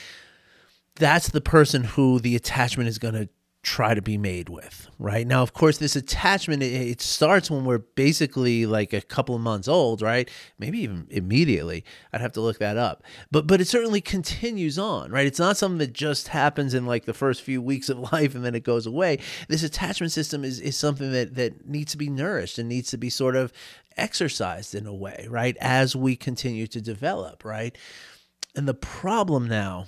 That's 0.95 1.29
the 1.29 1.41
person 1.41 1.83
who 1.83 2.19
the 2.19 2.37
attachment 2.37 2.87
is 2.87 2.99
going 2.99 3.15
to 3.15 3.27
try 3.63 3.93
to 3.93 4.01
be 4.01 4.17
made 4.17 4.49
with 4.49 4.89
right? 4.97 5.27
Now 5.27 5.43
of 5.43 5.53
course 5.53 5.77
this 5.77 5.95
attachment 5.95 6.63
it, 6.63 6.73
it, 6.73 7.01
starts 7.01 7.51
when 7.51 7.63
we're 7.63 7.79
basically 7.79 8.65
like 8.65 8.91
a 8.91 9.01
couple 9.01 9.35
of 9.35 9.41
months 9.41 9.67
old 9.67 10.01
right? 10.01 10.29
Maybe 10.57 10.79
even 10.79 11.07
immediately. 11.11 11.83
I'd 12.11 12.21
have 12.21 12.31
to 12.33 12.41
look 12.41 12.57
that 12.57 12.77
up. 12.77 13.03
But 13.29 13.45
but 13.45 13.61
it 13.61 13.67
certainly 13.67 14.01
continues 14.01 14.79
on 14.79 15.11
right? 15.11 15.27
It's 15.27 15.39
not 15.39 15.57
something 15.57 15.77
that 15.77 15.93
just 15.93 16.29
happens 16.29 16.73
in 16.73 16.87
like 16.87 17.05
the 17.05 17.13
first 17.13 17.43
few 17.43 17.61
weeks 17.71 17.89
of 17.89 18.11
life 18.11 18.33
and 18.33 18.43
then 18.43 18.55
it 18.55 18.63
goes 18.63 18.87
away. 18.87 19.19
This 19.47 19.63
attachment 19.63 20.11
system 20.11 20.43
is 20.43 20.59
is 20.59 20.75
something 20.75 21.11
that 21.11 21.35
that 21.35 21.67
needs 21.67 21.91
to 21.91 21.97
be 21.97 22.09
nourished 22.09 22.57
and 22.57 22.67
needs 22.67 22.89
to 22.91 22.97
be 22.97 23.09
sort 23.09 23.35
of 23.35 23.53
exercised 23.97 24.73
in 24.73 24.87
a 24.87 24.93
way 24.93 25.27
right 25.29 25.57
as 25.59 25.95
we 25.95 26.15
continue 26.15 26.65
to 26.65 26.81
develop 26.81 27.45
right? 27.45 27.77
And 28.55 28.67
the 28.67 28.73
problem 28.73 29.47
now 29.47 29.85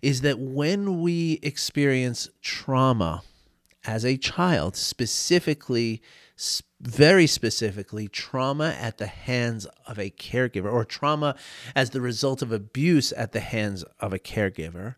is 0.00 0.20
that 0.22 0.38
when 0.38 1.00
we 1.00 1.40
experience 1.42 2.28
trauma 2.40 3.22
as 3.84 4.04
a 4.04 4.16
child, 4.16 4.76
specifically, 4.76 6.02
very 6.80 7.26
specifically, 7.26 8.08
trauma 8.08 8.76
at 8.78 8.98
the 8.98 9.06
hands 9.06 9.66
of 9.86 9.98
a 9.98 10.10
caregiver 10.10 10.72
or 10.72 10.84
trauma 10.84 11.36
as 11.74 11.90
the 11.90 12.00
result 12.00 12.42
of 12.42 12.52
abuse 12.52 13.12
at 13.12 13.32
the 13.32 13.40
hands 13.40 13.84
of 14.00 14.12
a 14.12 14.18
caregiver, 14.18 14.96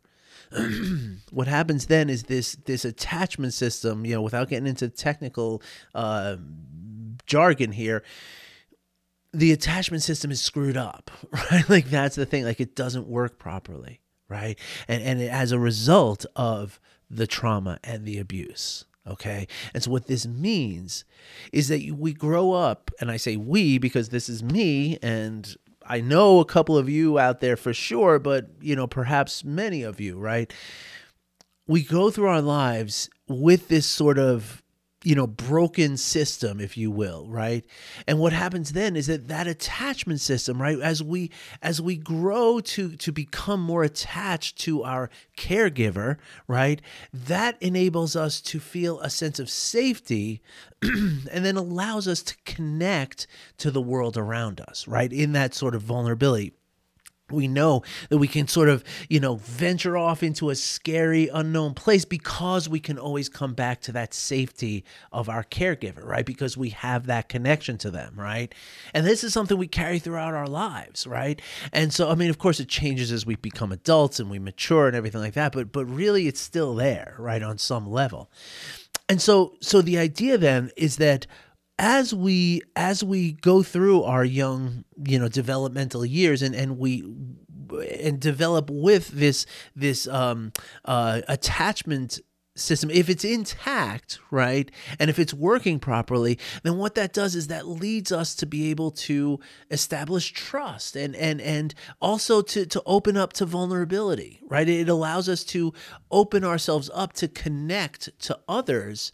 what 1.31 1.49
happens 1.49 1.87
then 1.87 2.11
is 2.11 2.25
this 2.25 2.55
this 2.67 2.85
attachment 2.85 3.55
system, 3.55 4.05
you 4.05 4.14
know, 4.14 4.23
without 4.23 4.49
getting 4.49 4.67
into 4.67 4.88
technical 4.88 5.62
uh, 5.95 6.37
jargon 7.26 7.73
here, 7.73 8.03
the 9.33 9.53
attachment 9.53 10.03
system 10.03 10.31
is 10.31 10.41
screwed 10.41 10.76
up, 10.76 11.11
right? 11.50 11.69
Like 11.69 11.87
that's 11.87 12.17
the 12.17 12.26
thing. 12.26 12.45
Like 12.45 12.61
it 12.61 12.76
doesn't 12.76 13.09
work 13.09 13.38
properly 13.38 14.00
right? 14.35 14.59
And 14.88 15.03
and 15.03 15.21
it, 15.21 15.31
as 15.31 15.53
a 15.53 15.59
result 15.59 16.26
of 16.35 16.81
the 17.09 17.26
trauma 17.26 17.79
and 17.85 18.05
the 18.05 18.19
abuse. 18.19 18.85
Okay. 19.07 19.47
And 19.75 19.83
so, 19.83 19.91
what 19.91 20.07
this 20.07 20.26
means 20.26 21.05
is 21.53 21.69
that 21.69 21.95
we 21.99 22.12
grow 22.12 22.53
up, 22.53 22.91
and 23.00 23.11
I 23.11 23.19
say 23.19 23.37
we 23.37 23.79
because 23.79 24.09
this 24.09 24.29
is 24.29 24.43
me, 24.43 24.99
and 25.03 25.55
I 25.87 26.00
know 26.00 26.41
a 26.41 26.45
couple 26.45 26.79
of 26.79 26.88
you 26.88 27.19
out 27.19 27.41
there 27.41 27.57
for 27.57 27.75
sure, 27.75 28.19
but, 28.19 28.49
you 28.61 28.75
know, 28.75 28.87
perhaps 28.87 29.45
many 29.45 29.83
of 29.83 30.00
you, 30.00 30.19
right? 30.19 30.53
We 31.67 31.83
go 31.83 32.11
through 32.11 32.29
our 32.29 32.43
lives 32.43 33.11
with 33.29 33.69
this 33.69 33.87
sort 33.87 34.19
of 34.19 34.62
you 35.05 35.15
know 35.15 35.27
broken 35.27 35.97
system 35.97 36.61
if 36.61 36.77
you 36.77 36.91
will 36.91 37.29
right? 37.29 37.65
And 38.07 38.19
what 38.19 38.33
happens 38.33 38.73
then 38.73 38.97
is 38.97 39.07
that 39.07 39.29
that 39.29 39.47
attachment 39.47 40.21
system 40.21 40.61
right 40.61 40.79
as 40.81 41.03
we 41.03 41.31
as 41.63 41.81
we 41.81 41.97
grow 41.97 42.61
to 42.61 42.97
to 42.97 43.13
become 43.13 43.61
more 43.61 43.85
attached 43.85 44.59
to 44.61 44.83
our 44.83 45.11
caregiver 45.37 46.17
right 46.49 46.81
that 47.13 47.57
enables 47.61 48.17
us 48.17 48.41
to 48.41 48.59
feel 48.59 49.01
a 49.01 49.11
sense 49.11 49.39
of 49.39 49.51
safety 49.51 50.43
and 50.83 51.45
then 51.45 51.57
allows 51.57 52.09
us 52.09 52.23
to 52.23 52.37
connect 52.45 53.27
to 53.59 53.71
the 53.71 53.83
world 53.83 54.17
around 54.17 54.61
us 54.61 54.89
right 54.89 55.13
in 55.13 55.33
that 55.33 55.55
sort 55.55 55.75
of 55.75 55.83
vulnerability 55.83 56.53
we 57.31 57.49
know 57.49 57.83
that 58.11 58.19
we 58.19 58.28
can 58.28 58.47
sort 58.47 58.69
of, 58.69 58.85
you 59.09 59.19
know, 59.19 59.37
venture 59.37 59.97
off 59.97 60.23
into 60.23 60.50
a 60.50 60.54
scary, 60.54 61.28
unknown 61.28 61.73
place 61.73 62.04
because 62.04 62.69
we 62.69 62.81
can 62.81 62.99
always 62.99 63.31
come 63.31 63.54
back 63.54 63.81
to 63.83 63.93
that 63.93 64.12
safety 64.12 64.85
of 65.11 65.28
our 65.28 65.43
caregiver, 65.43 66.04
right? 66.04 66.26
Because 66.26 66.57
we 66.57 66.71
have 66.71 67.07
that 67.07 67.31
connection 67.31 67.78
to 67.78 67.90
them, 67.90 68.14
right? 68.16 68.54
And 68.93 69.07
this 69.07 69.25
is 69.25 69.33
something 69.33 69.57
we 69.57 69.66
carry 69.66 69.99
throughout 69.99 70.35
our 70.35 70.47
lives, 70.47 71.07
right? 71.07 71.40
And 71.73 71.93
so, 71.95 72.11
I 72.11 72.14
mean, 72.14 72.28
of 72.28 72.38
course, 72.38 72.61
it 72.61 72.69
changes 72.69 73.11
as 73.11 73.25
we 73.25 73.37
become 73.37 73.73
adults 73.73 74.21
and 74.21 74.31
we 74.31 74.38
mature 74.38 74.87
and 74.87 74.97
everything 74.97 75.21
like 75.21 75.35
that, 75.35 75.52
but 75.52 75.73
but 75.73 75.87
really, 75.87 76.28
it's 76.28 76.40
still 76.40 76.75
there, 76.75 77.14
right, 77.19 77.43
on 77.43 77.57
some 77.59 77.90
level. 77.90 78.31
And 79.09 79.21
so, 79.21 79.54
so 79.61 79.83
the 79.83 79.99
idea 79.99 80.38
then 80.38 80.71
is 80.76 80.97
that 80.97 81.26
as 81.78 82.14
we 82.14 82.62
as 82.76 83.02
we 83.02 83.33
go 83.33 83.62
through 83.62 84.02
our 84.02 84.25
young 84.25 84.85
you 85.04 85.19
know 85.19 85.28
developmental 85.28 86.04
years 86.04 86.43
and 86.43 86.54
and 86.54 86.78
we 86.78 87.02
and 88.00 88.21
develop 88.21 88.71
with 88.71 89.09
this 89.09 89.47
this 89.75 90.07
um 90.09 90.52
uh 90.85 91.21
attachment 91.26 92.21
system 92.57 92.88
if 92.90 93.09
it's 93.09 93.25
intact 93.25 94.21
right 94.31 94.71
and 95.00 95.11
if 95.11 95.19
it's 95.19 95.35
working 95.35 95.81
properly 95.81 96.38
then 96.62 96.78
what 96.78 96.95
that 96.95 97.12
does 97.12 97.35
is 97.35 97.49
that 97.49 97.66
leads 97.66 98.12
us 98.12 98.37
to 98.37 98.47
be 98.47 98.71
able 98.71 98.93
to 98.93 99.40
establish 99.73 100.33
trust 100.33 100.95
and 100.95 101.16
and 101.16 101.40
and 101.40 101.75
also 102.00 102.40
to 102.40 102.64
to 102.64 102.81
open 102.87 103.16
up 103.16 103.33
to 103.33 103.45
vulnerability 103.45 104.40
right? 104.54 104.69
It 104.69 104.88
allows 104.88 105.28
us 105.28 105.43
to 105.45 105.73
open 106.12 106.45
ourselves 106.45 106.88
up 106.95 107.12
to 107.14 107.26
connect 107.26 108.16
to 108.21 108.38
others 108.49 109.11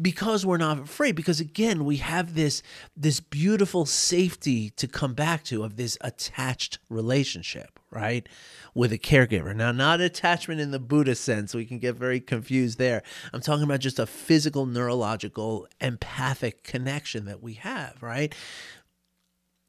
because 0.00 0.44
we're 0.44 0.56
not 0.56 0.78
afraid 0.78 1.14
because 1.16 1.40
again 1.40 1.84
we 1.84 1.96
have 1.96 2.34
this 2.34 2.62
this 2.96 3.20
beautiful 3.20 3.86
safety 3.86 4.70
to 4.70 4.86
come 4.86 5.14
back 5.14 5.44
to 5.44 5.62
of 5.62 5.76
this 5.76 5.96
attached 6.00 6.78
relationship 6.88 7.78
right 7.90 8.28
with 8.74 8.92
a 8.92 8.98
caregiver. 8.98 9.54
Now 9.54 9.72
not 9.72 10.00
attachment 10.00 10.60
in 10.60 10.70
the 10.70 10.78
buddhist 10.78 11.24
sense 11.24 11.54
we 11.54 11.66
can 11.66 11.78
get 11.78 11.96
very 11.96 12.20
confused 12.20 12.78
there. 12.78 13.02
I'm 13.32 13.40
talking 13.40 13.64
about 13.64 13.80
just 13.80 13.98
a 13.98 14.06
physical 14.06 14.66
neurological 14.66 15.66
empathic 15.80 16.62
connection 16.62 17.24
that 17.26 17.42
we 17.42 17.54
have 17.54 18.02
right? 18.02 18.34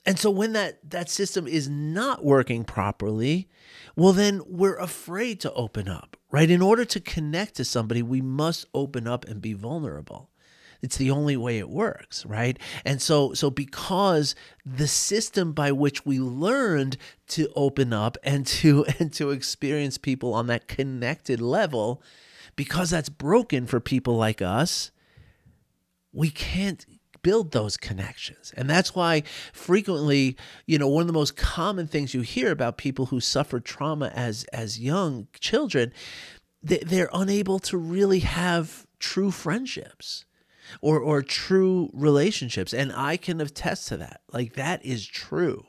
And 0.05 0.17
so 0.17 0.31
when 0.31 0.53
that 0.53 0.89
that 0.89 1.09
system 1.09 1.47
is 1.47 1.69
not 1.69 2.23
working 2.23 2.63
properly 2.63 3.47
well 3.95 4.13
then 4.13 4.41
we're 4.47 4.77
afraid 4.77 5.39
to 5.41 5.53
open 5.53 5.87
up 5.87 6.17
right? 6.31 6.49
In 6.49 6.61
order 6.61 6.85
to 6.85 6.99
connect 6.99 7.55
to 7.55 7.65
somebody, 7.65 8.01
we 8.01 8.21
must 8.21 8.65
open 8.73 9.07
up 9.07 9.25
and 9.27 9.41
be 9.41 9.53
vulnerable. 9.53 10.29
It's 10.81 10.97
the 10.97 11.11
only 11.11 11.37
way 11.37 11.59
it 11.59 11.69
works, 11.69 12.25
right? 12.25 12.57
And 12.83 13.01
so 13.01 13.33
so 13.33 13.51
because 13.51 14.33
the 14.65 14.87
system 14.87 15.53
by 15.53 15.71
which 15.71 16.05
we 16.05 16.19
learned 16.19 16.97
to 17.29 17.49
open 17.55 17.93
up 17.93 18.17
and 18.23 18.47
to 18.47 18.85
and 18.99 19.13
to 19.13 19.29
experience 19.29 19.97
people 19.97 20.33
on 20.33 20.47
that 20.47 20.67
connected 20.67 21.39
level, 21.39 22.01
because 22.55 22.89
that's 22.89 23.09
broken 23.09 23.67
for 23.67 23.79
people 23.79 24.17
like 24.17 24.41
us, 24.41 24.91
we 26.11 26.29
can't 26.29 26.85
build 27.23 27.51
those 27.51 27.77
connections. 27.77 28.53
And 28.55 28.69
that's 28.69 28.95
why 28.95 29.23
frequently, 29.53 30.35
you 30.65 30.77
know, 30.77 30.87
one 30.87 31.01
of 31.01 31.07
the 31.07 31.13
most 31.13 31.35
common 31.35 31.87
things 31.87 32.13
you 32.13 32.21
hear 32.21 32.51
about 32.51 32.77
people 32.77 33.07
who 33.07 33.19
suffered 33.19 33.65
trauma 33.65 34.11
as 34.15 34.43
as 34.53 34.79
young 34.79 35.27
children, 35.39 35.93
they're 36.61 37.09
unable 37.13 37.59
to 37.59 37.77
really 37.77 38.19
have 38.19 38.85
true 38.99 39.31
friendships 39.31 40.25
or 40.81 40.99
or 40.99 41.21
true 41.21 41.89
relationships. 41.93 42.73
And 42.73 42.91
I 42.93 43.17
can 43.17 43.41
attest 43.41 43.87
to 43.89 43.97
that. 43.97 44.21
Like 44.31 44.53
that 44.53 44.85
is 44.85 45.05
true. 45.05 45.65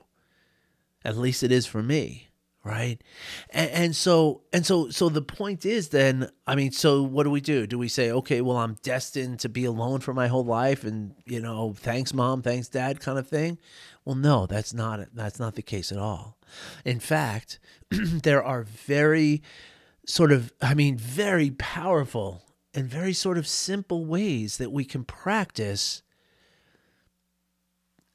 At 1.05 1.17
least 1.17 1.43
it 1.43 1.51
is 1.51 1.67
for 1.67 1.83
me 1.83 2.32
right? 2.65 3.03
And, 3.51 3.71
and, 3.71 3.97
so 3.97 4.43
and 4.53 4.65
so 4.65 4.89
so 4.91 5.09
the 5.09 5.23
point 5.23 5.67
is 5.67 5.89
then 5.89 6.31
i 6.47 6.55
mean 6.55 6.73
so 6.73 7.03
what 7.03 7.25
do 7.25 7.31
we 7.31 7.41
do? 7.41 7.67
Do 7.67 7.79
we 7.79 7.89
say 7.89 8.11
okay 8.11 8.41
well 8.41 8.57
i'm 8.57 8.77
destined 8.83 9.41
to 9.41 9.49
be 9.49 9.65
alone 9.65 10.01
for 10.01 10.15
my 10.15 10.29
whole 10.29 10.45
life 10.45 10.85
and 10.85 11.15
you 11.27 11.41
know 11.41 11.75
thanks 11.77 12.15
mom 12.15 12.43
thanks 12.43 12.69
dad 12.69 13.01
kind 13.01 13.19
of 13.19 13.27
thing? 13.27 13.59
Well 14.05 14.17
no 14.17 14.47
that's 14.47 14.73
not 14.73 15.01
that's 15.15 15.39
not 15.39 15.55
the 15.55 15.63
case 15.63 15.93
at 15.93 15.99
all. 15.99 16.39
In 16.85 17.01
fact 17.01 17.59
there 17.91 18.43
are 18.43 18.63
very 18.63 19.43
sort 20.07 20.33
of 20.33 20.53
i 20.61 20.75
mean 20.75 20.97
very 20.97 21.51
powerful 21.51 22.43
and 22.75 22.89
very 22.89 23.13
sort 23.13 23.39
of 23.39 23.47
simple 23.47 24.05
ways 24.05 24.57
that 24.57 24.73
we 24.73 24.85
can 24.85 25.05
practice 25.05 26.03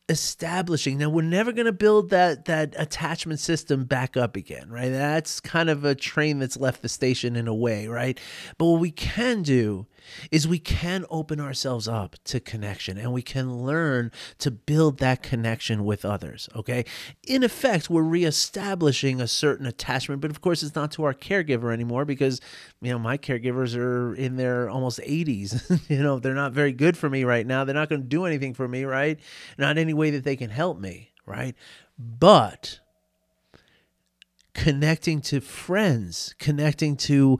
establishing. 0.09 0.97
Now 0.97 1.09
we're 1.09 1.21
never 1.21 1.51
going 1.51 1.65
to 1.65 1.73
build 1.73 2.09
that 2.11 2.45
that 2.45 2.73
attachment 2.77 3.39
system 3.39 3.83
back 3.83 4.15
up 4.15 4.35
again 4.35 4.69
right? 4.69 4.89
That's 4.89 5.39
kind 5.39 5.69
of 5.69 5.83
a 5.83 5.95
train 5.95 6.39
that's 6.39 6.57
left 6.57 6.81
the 6.81 6.89
station 6.89 7.35
in 7.35 7.47
a 7.47 7.53
way 7.53 7.87
right? 7.87 8.19
But 8.57 8.65
what 8.65 8.79
we 8.79 8.91
can 8.91 9.41
do 9.41 9.85
is 10.31 10.47
we 10.47 10.59
can 10.59 11.05
open 11.09 11.39
ourselves 11.39 11.87
up 11.87 12.15
to 12.25 12.39
connection 12.39 12.97
and 12.97 13.13
we 13.13 13.21
can 13.21 13.63
learn 13.63 14.11
to 14.39 14.51
build 14.51 14.99
that 14.99 15.23
connection 15.23 15.85
with 15.85 16.05
others. 16.05 16.49
Okay. 16.55 16.85
In 17.27 17.43
effect, 17.43 17.89
we're 17.89 18.03
reestablishing 18.03 19.21
a 19.21 19.27
certain 19.27 19.65
attachment, 19.65 20.21
but 20.21 20.31
of 20.31 20.41
course, 20.41 20.63
it's 20.63 20.75
not 20.75 20.91
to 20.91 21.03
our 21.03 21.13
caregiver 21.13 21.73
anymore 21.73 22.05
because, 22.05 22.41
you 22.81 22.91
know, 22.91 22.99
my 22.99 23.17
caregivers 23.17 23.77
are 23.77 24.15
in 24.15 24.37
their 24.37 24.69
almost 24.69 24.99
80s. 24.99 25.89
you 25.89 26.01
know, 26.01 26.19
they're 26.19 26.33
not 26.33 26.53
very 26.53 26.71
good 26.71 26.97
for 26.97 27.09
me 27.09 27.23
right 27.23 27.45
now. 27.45 27.63
They're 27.63 27.75
not 27.75 27.89
going 27.89 28.01
to 28.01 28.07
do 28.07 28.25
anything 28.25 28.53
for 28.53 28.67
me, 28.67 28.83
right? 28.83 29.19
Not 29.57 29.77
any 29.77 29.93
way 29.93 30.11
that 30.11 30.23
they 30.23 30.35
can 30.35 30.49
help 30.49 30.79
me, 30.79 31.11
right? 31.25 31.55
But 31.97 32.79
connecting 34.57 35.21
to 35.21 35.39
friends, 35.39 36.35
connecting 36.39 36.97
to 36.97 37.37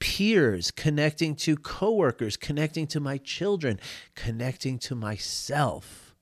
peers, 0.00 0.70
connecting 0.70 1.34
to 1.36 1.56
coworkers, 1.56 2.36
connecting 2.36 2.86
to 2.88 3.00
my 3.00 3.18
children, 3.18 3.80
connecting 4.14 4.78
to 4.78 4.94
myself 4.94 6.14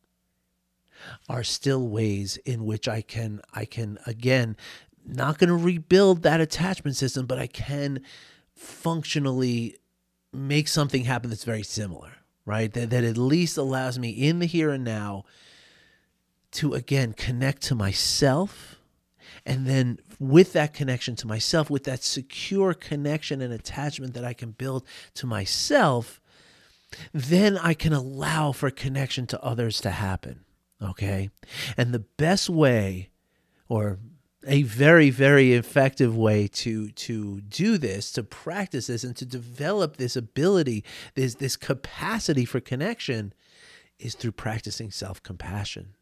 are 1.29 1.45
still 1.45 1.89
ways 1.89 2.37
in 2.39 2.65
which 2.65 2.89
I 2.89 3.01
can 3.03 3.41
I 3.53 3.65
can 3.65 3.99
again 4.07 4.57
not 5.05 5.39
going 5.39 5.49
to 5.49 5.55
rebuild 5.55 6.23
that 6.23 6.41
attachment 6.41 6.97
system, 6.97 7.27
but 7.27 7.39
I 7.39 7.47
can 7.47 8.01
functionally 8.55 9.77
make 10.33 10.69
something 10.69 11.05
happen 11.05 11.31
that's 11.31 11.45
very 11.45 11.63
similar, 11.63 12.13
right? 12.45 12.73
That 12.73 12.91
that 12.91 13.05
at 13.05 13.17
least 13.17 13.57
allows 13.57 13.99
me 13.99 14.11
in 14.11 14.39
the 14.39 14.47
here 14.47 14.71
and 14.71 14.85
now 14.85 15.25
to 16.53 16.75
again 16.75 17.13
connect 17.13 17.63
to 17.63 17.75
myself 17.75 18.76
and 19.47 19.65
then 19.65 20.01
with 20.19 20.53
that 20.55 20.75
connection 20.75 21.15
to 21.17 21.27
myself, 21.27 21.71
with 21.71 21.85
that 21.85 22.03
secure 22.03 22.75
connection 22.75 23.41
and 23.41 23.55
attachment 23.55 24.13
that 24.15 24.25
I 24.25 24.33
can 24.33 24.51
build 24.51 24.85
to 25.15 25.27
myself, 25.27 26.21
then 27.15 27.57
I 27.57 27.73
can 27.73 27.93
allow 27.93 28.51
for 28.51 28.71
connection 28.71 29.27
to 29.29 29.43
others 29.43 29.81
to 29.83 29.91
happen. 29.91 30.41
Okay. 30.83 31.31
And 31.77 31.95
the 31.95 32.01
best 32.01 32.51
way, 32.51 33.11
or 33.69 34.01
a 34.45 34.63
very, 34.63 35.11
very 35.11 35.55
effective 35.55 36.17
way 36.17 36.49
to 36.49 36.91
to 36.91 37.41
do 37.43 37.79
this, 37.79 38.11
to 38.13 38.25
practice 38.25 38.89
this, 38.89 39.05
and 39.05 39.17
to 39.17 39.25
develop 39.25 39.97
this 39.97 40.17
ability, 40.17 40.85
this 41.15 41.37
this 41.37 41.57
capacity 41.57 42.45
for 42.45 42.61
connection, 42.61 43.33
is 43.99 44.15
through 44.15 44.33
practicing 44.33 44.91
self 44.91 45.23
compassion 45.23 45.95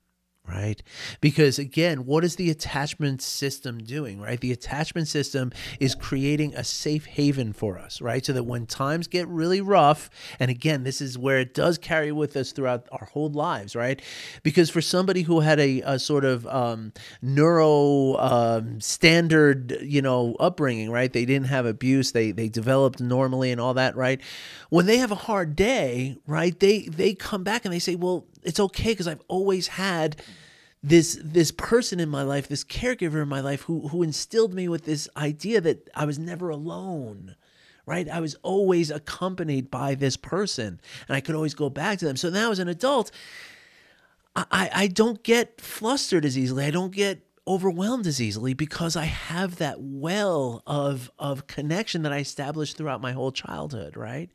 right? 0.47 0.83
Because 1.23 1.59
again, 1.59 2.05
what 2.05 2.23
is 2.23 2.37
the 2.37 2.51
attachment 2.51 3.23
system 3.23 3.79
doing, 3.79 4.21
right? 4.21 4.39
The 4.39 4.53
attachment 4.53 5.09
system 5.09 5.53
is 5.81 5.95
creating 5.95 6.55
a 6.55 6.63
safe 6.63 7.07
haven 7.07 7.55
for 7.55 7.79
us, 7.79 8.03
right? 8.03 8.25
So 8.25 8.35
that 8.35 8.45
when 8.45 8.67
times 8.67 9.07
get 9.07 9.27
really 9.29 9.63
rough, 9.63 10.11
and 10.39 10.51
again, 10.51 10.85
this 10.85 11.01
is 11.01 11.17
where 11.17 11.39
it 11.39 11.55
does 11.55 11.79
carry 11.79 12.13
with 12.13 12.37
us 12.37 12.53
throughout 12.53 12.87
our 12.93 13.07
whole 13.07 13.31
lives, 13.31 13.75
right? 13.75 14.03
Because 14.43 14.69
for 14.69 14.83
somebody 14.83 15.23
who 15.23 15.41
had 15.41 15.59
a, 15.59 15.81
a 15.81 15.99
sort 15.99 16.27
of 16.27 16.47
um, 16.47 16.93
neuro 17.23 18.17
um, 18.19 18.81
standard, 18.83 19.79
you 19.81 20.03
know, 20.03 20.37
upbringing, 20.41 20.91
right? 20.91 21.13
They 21.13 21.25
didn't 21.25 21.47
have 21.47 21.65
abuse, 21.65 22.13
they 22.13 22.33
they 22.33 22.51
developed 22.51 23.01
normally 23.01 23.51
and 23.51 23.61
all 23.61 23.75
that, 23.75 23.97
right? 23.97 24.21
When 24.69 24.85
they 24.85 24.99
have 24.99 25.11
a 25.11 25.17
hard 25.17 25.57
day, 25.57 26.19
right? 26.27 26.59
They 26.59 26.81
they 26.83 27.15
come 27.15 27.45
back 27.45 27.65
and 27.65 27.73
they 27.73 27.79
say, 27.79 27.95
well, 27.95 28.27
it's 28.45 28.61
okay 28.61 28.93
because 28.93 29.09
I've 29.09 29.23
always 29.29 29.69
had 29.69 30.23
this 30.83 31.19
this 31.23 31.51
person 31.51 31.99
in 31.99 32.09
my 32.09 32.23
life, 32.23 32.47
this 32.47 32.65
caregiver 32.65 33.23
in 33.23 33.29
my 33.29 33.41
life 33.41 33.63
who 33.63 33.89
who 33.89 34.03
instilled 34.03 34.53
me 34.53 34.69
with 34.69 34.85
this 34.85 35.09
idea 35.17 35.61
that 35.63 35.89
I 35.95 36.05
was 36.05 36.19
never 36.19 36.51
alone. 36.51 37.37
Right? 37.87 38.09
I 38.09 38.21
was 38.21 38.35
always 38.43 38.91
accompanied 38.91 39.71
by 39.71 39.95
this 39.95 40.17
person 40.17 40.81
and 41.07 41.17
I 41.17 41.21
could 41.21 41.35
always 41.35 41.55
go 41.55 41.69
back 41.69 41.99
to 41.99 42.07
them. 42.07 42.17
So 42.17 42.31
now 42.31 42.51
as 42.51 42.59
an 42.59 42.69
adult, 42.69 43.11
I, 44.35 44.71
I 44.75 44.87
don't 44.87 45.23
get 45.23 45.61
flustered 45.61 46.25
as 46.25 46.39
easily. 46.39 46.65
I 46.65 46.71
don't 46.71 46.95
get 46.95 47.27
overwhelmed 47.47 48.07
as 48.07 48.23
easily 48.23 48.55
because 48.55 48.97
I 48.97 49.05
have 49.05 49.57
that 49.57 49.81
well 49.81 50.63
of 50.67 51.11
of 51.19 51.47
connection 51.47 52.03
that 52.03 52.13
I 52.13 52.19
established 52.19 52.77
throughout 52.77 53.01
my 53.01 53.13
whole 53.13 53.33
childhood, 53.33 53.97
right? 53.97 54.31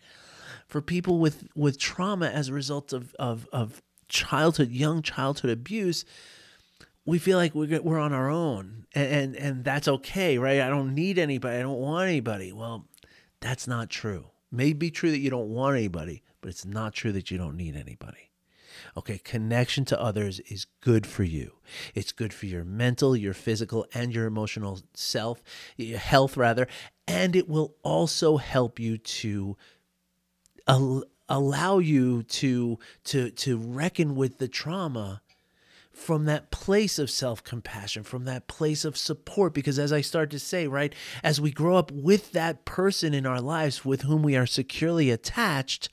For 0.68 0.82
people 0.82 1.20
with 1.20 1.48
with 1.56 1.80
trauma 1.80 2.28
as 2.28 2.50
a 2.50 2.54
result 2.54 2.94
of 2.94 3.16
of 3.18 3.48
of 3.52 3.82
childhood, 4.10 4.72
young 4.72 5.02
childhood 5.02 5.52
abuse, 5.52 6.04
we 7.06 7.18
feel 7.18 7.38
like 7.38 7.56
we're, 7.56 7.82
we're 7.82 8.00
on 8.00 8.14
our 8.14 8.30
own 8.30 8.86
and, 8.94 9.12
and, 9.12 9.36
and 9.36 9.64
that's 9.64 9.88
okay, 9.88 10.38
right? 10.38 10.62
I 10.62 10.70
don't 10.70 10.94
need 10.94 11.18
anybody. 11.18 11.58
I 11.58 11.62
don't 11.62 11.80
want 11.80 12.10
anybody. 12.10 12.52
Well, 12.52 12.88
that's 13.40 13.68
not 13.68 13.90
true. 13.90 14.28
May 14.52 14.74
be 14.74 14.92
true 14.92 15.12
that 15.12 15.20
you 15.20 15.30
don't 15.30 15.50
want 15.50 15.78
anybody, 15.78 16.24
but 16.42 16.50
it's 16.50 16.66
not 16.66 16.94
true 16.94 17.12
that 17.12 17.32
you 17.32 17.38
don't 17.38 17.56
need 17.56 17.76
anybody. 17.76 18.32
Okay, 18.98 19.20
connection 19.20 19.86
to 19.86 20.02
others 20.02 20.40
is 20.42 20.66
good 20.82 21.06
for 21.06 21.24
you. 21.24 21.54
It's 21.94 22.12
good 22.12 22.34
for 22.34 22.46
your 22.46 22.64
mental, 22.64 23.16
your 23.16 23.34
physical, 23.34 23.86
and 23.94 24.14
your 24.14 24.26
emotional 24.26 24.80
self, 24.94 25.44
your 25.78 26.00
health 26.00 26.38
rather, 26.38 26.68
and 27.08 27.36
it 27.36 27.48
will 27.48 27.76
also 27.84 28.38
help 28.38 28.80
you 28.80 28.98
to 28.98 29.58
allow 31.30 31.78
you 31.78 32.24
to 32.24 32.78
to 33.06 33.30
to 33.32 33.58
reckon 33.58 34.16
with 34.16 34.40
the 34.40 34.48
trauma 34.48 35.22
from 36.00 36.26
that 36.26 36.50
place 36.50 36.98
of 36.98 37.10
self 37.10 37.44
compassion, 37.44 38.04
from 38.04 38.26
that 38.26 38.48
place 38.48 38.86
of 38.86 38.98
support. 38.98 39.54
Because 39.54 39.78
as 39.78 39.92
I 39.94 40.02
start 40.02 40.32
to 40.32 40.40
say, 40.40 40.68
right, 40.68 40.94
as 41.24 41.42
we 41.42 41.52
grow 41.52 41.76
up 41.76 41.92
with 41.92 42.32
that 42.32 42.66
person 42.66 43.14
in 43.14 43.26
our 43.26 43.42
lives 43.42 43.86
with 43.86 44.04
whom 44.04 44.24
we 44.24 44.36
are 44.36 44.46
securely 44.46 45.12
attached, 45.12 45.90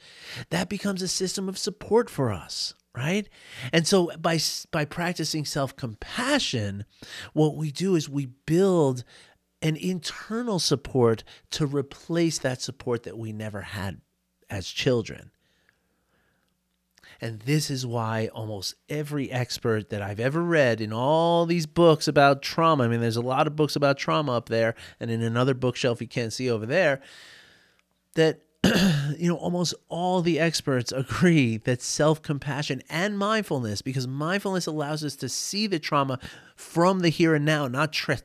that 0.51 0.69
becomes 0.69 1.03
a 1.03 1.09
system 1.09 1.49
of 1.49 1.59
support 1.59 2.09
for 2.09 2.33
us. 2.33 2.75
Right. 2.97 3.29
And 3.75 3.87
so 3.87 4.11
by, 4.17 4.39
by 4.71 4.87
practicing 4.87 5.45
self 5.45 5.77
compassion, 5.77 6.87
what 7.35 7.55
we 7.55 7.71
do 7.71 7.95
is 7.95 8.09
we 8.09 8.27
build 8.47 9.05
an 9.61 9.77
internal 9.77 10.59
support 10.59 11.23
to 11.51 11.67
replace 11.67 12.39
that 12.39 12.63
support 12.63 13.03
that 13.03 13.19
we 13.19 13.33
never 13.33 13.61
had 13.63 14.01
as 14.51 14.69
children. 14.69 15.31
And 17.21 17.41
this 17.41 17.71
is 17.71 17.87
why 17.87 18.29
almost 18.29 18.75
every 18.89 19.31
expert 19.31 19.91
that 19.91 20.03
I've 20.03 20.21
ever 20.21 20.43
read 20.43 20.81
in 20.81 20.93
all 20.93 21.47
these 21.47 21.67
books 21.67 22.09
about 22.09 22.43
trauma, 22.43 22.85
I 22.85 22.89
mean, 22.89 23.01
there's 23.01 23.17
a 23.17 23.23
lot 23.23 23.47
of 23.47 23.57
books 23.57 23.75
about 23.75 23.97
trauma 23.97 24.33
up 24.33 24.49
there, 24.49 24.75
and 25.01 25.11
in 25.11 25.23
another 25.23 25.55
bookshelf 25.55 26.01
you 26.01 26.09
can't 26.09 26.33
see 26.33 26.51
over 26.51 26.67
there, 26.67 27.01
that, 28.15 28.43
you 29.19 29.29
know, 29.29 29.37
almost 29.37 29.75
all 29.89 30.21
the 30.21 30.39
experts 30.39 30.93
agree 30.97 31.57
that 31.59 31.81
self 31.81 32.21
compassion 32.21 32.83
and 32.91 33.19
mindfulness, 33.19 33.81
because 33.81 34.07
mindfulness 34.07 34.67
allows 34.67 35.03
us 35.03 35.17
to 35.17 35.29
see 35.29 35.67
the 35.67 35.79
trauma 35.79 36.19
from 36.55 37.01
the 37.01 37.09
here 37.09 37.35
and 37.35 37.45
now, 37.47 37.67
not 37.67 37.93
tra- 37.95 38.19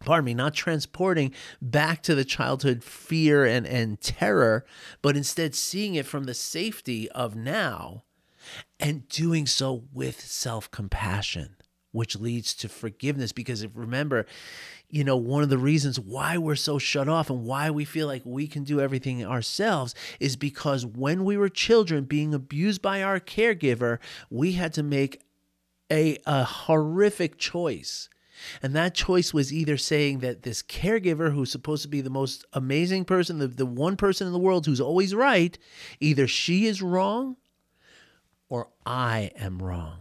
pardon 0.00 0.24
me, 0.24 0.34
not 0.34 0.54
transporting 0.54 1.32
back 1.60 2.02
to 2.02 2.14
the 2.14 2.24
childhood 2.24 2.82
fear 2.84 3.44
and, 3.44 3.66
and 3.66 4.00
terror, 4.00 4.64
but 5.02 5.16
instead 5.16 5.54
seeing 5.54 5.94
it 5.94 6.06
from 6.06 6.24
the 6.24 6.34
safety 6.34 7.10
of 7.10 7.34
now 7.36 8.04
and 8.80 9.08
doing 9.08 9.46
so 9.46 9.84
with 9.92 10.20
self 10.20 10.70
compassion, 10.70 11.56
which 11.92 12.16
leads 12.16 12.54
to 12.54 12.68
forgiveness. 12.68 13.32
Because 13.32 13.62
if, 13.62 13.70
remember, 13.74 14.26
you 14.90 15.04
know, 15.04 15.16
one 15.16 15.42
of 15.42 15.50
the 15.50 15.58
reasons 15.58 16.00
why 16.00 16.38
we're 16.38 16.54
so 16.54 16.78
shut 16.78 17.08
off 17.08 17.28
and 17.28 17.44
why 17.44 17.70
we 17.70 17.84
feel 17.84 18.06
like 18.06 18.22
we 18.24 18.46
can 18.46 18.64
do 18.64 18.80
everything 18.80 19.24
ourselves 19.24 19.94
is 20.18 20.36
because 20.36 20.86
when 20.86 21.24
we 21.24 21.36
were 21.36 21.48
children 21.48 22.04
being 22.04 22.32
abused 22.32 22.80
by 22.80 23.02
our 23.02 23.20
caregiver, 23.20 23.98
we 24.30 24.52
had 24.52 24.72
to 24.74 24.82
make 24.82 25.22
a, 25.90 26.18
a 26.26 26.44
horrific 26.44 27.38
choice. 27.38 28.08
And 28.62 28.74
that 28.74 28.94
choice 28.94 29.32
was 29.34 29.52
either 29.52 29.76
saying 29.76 30.20
that 30.20 30.42
this 30.42 30.62
caregiver, 30.62 31.32
who's 31.32 31.50
supposed 31.50 31.82
to 31.82 31.88
be 31.88 32.00
the 32.00 32.10
most 32.10 32.44
amazing 32.52 33.04
person, 33.04 33.38
the, 33.38 33.48
the 33.48 33.66
one 33.66 33.96
person 33.96 34.26
in 34.26 34.32
the 34.32 34.38
world 34.38 34.66
who's 34.66 34.80
always 34.80 35.14
right, 35.14 35.56
either 36.00 36.26
she 36.26 36.66
is 36.66 36.82
wrong 36.82 37.36
or 38.48 38.68
I 38.86 39.30
am 39.36 39.58
wrong. 39.58 40.00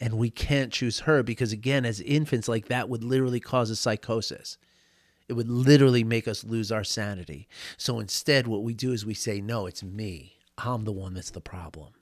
And 0.00 0.18
we 0.18 0.30
can't 0.30 0.72
choose 0.72 1.00
her 1.00 1.22
because, 1.22 1.52
again, 1.52 1.84
as 1.84 2.00
infants, 2.00 2.48
like 2.48 2.66
that 2.66 2.88
would 2.88 3.02
literally 3.02 3.40
cause 3.40 3.70
a 3.70 3.76
psychosis. 3.76 4.58
It 5.28 5.32
would 5.32 5.48
literally 5.48 6.04
make 6.04 6.28
us 6.28 6.44
lose 6.44 6.70
our 6.70 6.84
sanity. 6.84 7.48
So 7.76 7.98
instead, 7.98 8.46
what 8.46 8.62
we 8.62 8.74
do 8.74 8.92
is 8.92 9.04
we 9.04 9.14
say, 9.14 9.40
No, 9.40 9.66
it's 9.66 9.82
me. 9.82 10.34
I'm 10.58 10.84
the 10.84 10.92
one 10.92 11.14
that's 11.14 11.30
the 11.30 11.40
problem. 11.40 11.94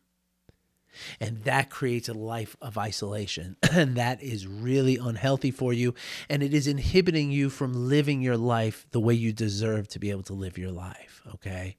And 1.21 1.43
that 1.45 1.71
creates 1.71 2.09
a 2.09 2.15
life 2.15 2.57
of 2.61 2.79
isolation. 2.79 3.57
And 3.75 3.97
that 3.97 4.23
is 4.23 4.47
really 4.47 4.97
unhealthy 4.99 5.51
for 5.51 5.73
you. 5.73 5.95
And 6.29 6.43
it 6.43 6.55
is 6.55 6.69
inhibiting 6.69 7.33
you 7.33 7.51
from 7.51 7.89
living 7.89 8.23
your 8.23 8.37
life 8.37 8.87
the 8.93 9.01
way 9.01 9.15
you 9.15 9.33
deserve 9.33 9.89
to 9.89 9.99
be 9.99 10.11
able 10.11 10.23
to 10.25 10.33
live 10.33 10.57
your 10.57 10.71
life. 10.71 11.23
Okay. 11.35 11.77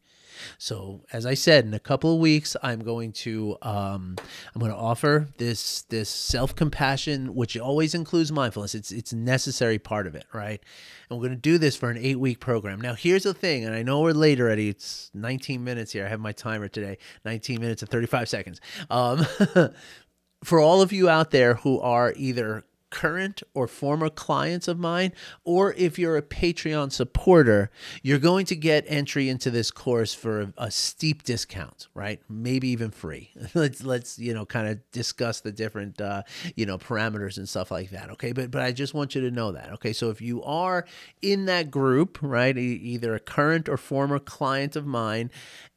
So 0.58 1.04
as 1.12 1.26
I 1.26 1.34
said, 1.34 1.66
in 1.66 1.74
a 1.74 1.80
couple 1.80 2.14
of 2.14 2.20
weeks, 2.20 2.56
I'm 2.62 2.80
going 2.80 3.12
to 3.14 3.58
um, 3.62 4.16
I'm 4.54 4.60
going 4.60 4.72
to 4.72 4.78
offer 4.78 5.28
this 5.38 5.84
this 5.84 6.10
self 6.10 6.56
compassion, 6.56 7.36
which 7.36 7.58
always 7.58 7.94
includes 7.94 8.32
mindfulness. 8.32 8.76
It's 8.76 8.92
it's 8.92 9.12
a 9.12 9.18
necessary 9.18 9.80
part 9.80 10.08
of 10.08 10.16
it, 10.16 10.26
right? 10.34 10.62
And 11.10 11.20
we're 11.20 11.28
going 11.28 11.38
to 11.38 11.42
do 11.42 11.58
this 11.58 11.76
for 11.76 11.90
an 11.90 11.98
eight 11.98 12.20
week 12.20 12.40
program. 12.40 12.82
Now, 12.82 12.94
here's 12.94 13.24
the 13.24 13.34
thing, 13.34 13.66
and 13.66 13.76
I 13.76 13.84
know 13.84 14.02
we're 14.02 14.12
late 14.12 14.40
already. 14.40 14.70
It's 14.70 15.12
19 15.14 15.64
minutes 15.64 15.92
here. 15.92 16.06
I 16.06 16.10
have 16.10 16.20
my 16.20 16.32
timer 16.32 16.68
today, 16.68 16.98
19 17.26 17.60
minutes 17.62 17.82
and 17.82 17.92
35 17.92 18.30
seconds. 18.30 18.62
Um, 18.90 19.26
for 20.44 20.60
all 20.60 20.82
of 20.82 20.94
you 20.94 21.10
out 21.10 21.32
there 21.32 21.56
who 21.56 21.80
are 21.80 22.14
either 22.16 22.64
current 22.96 23.44
or 23.54 23.68
former 23.68 24.10
clients 24.10 24.70
of 24.70 24.80
mine, 24.80 25.12
or 25.44 25.74
if 25.74 26.00
you're 26.00 26.16
a 26.16 26.22
Patreon 26.22 26.94
supporter, 26.94 27.70
you're 28.02 28.20
going 28.20 28.46
to 28.46 28.56
get 28.56 28.86
entry 28.88 29.28
into 29.28 29.52
this 29.52 29.70
course 29.70 30.14
for 30.14 30.40
a, 30.40 30.54
a 30.58 30.72
steep 30.72 31.24
discount, 31.24 31.90
right? 31.94 32.22
Maybe 32.30 32.70
even 32.70 32.92
free. 32.92 33.32
let's 33.54 33.84
let's 33.84 34.18
you 34.18 34.34
know 34.34 34.46
kind 34.46 34.70
of 34.70 34.80
discuss 34.94 35.42
the 35.42 35.52
different 35.52 36.00
uh, 36.00 36.24
you 36.56 36.66
know 36.66 36.78
parameters 36.78 37.38
and 37.38 37.50
stuff 37.50 37.70
like 37.70 37.90
that. 37.90 38.10
Okay, 38.12 38.32
but 38.32 38.50
but 38.50 38.62
I 38.62 38.72
just 38.72 38.94
want 38.94 39.14
you 39.14 39.20
to 39.22 39.32
know 39.32 39.52
that. 39.52 39.74
Okay, 39.74 39.92
so 39.92 40.10
if 40.10 40.22
you 40.22 40.42
are 40.44 40.86
in 41.22 41.46
that 41.48 41.70
group, 41.70 42.18
right, 42.22 42.58
e- 42.58 42.62
either 42.62 43.14
a 43.14 43.20
current 43.20 43.68
or 43.68 43.76
former 43.76 44.20
client 44.20 44.78
of 44.78 44.86
mine, 44.86 45.32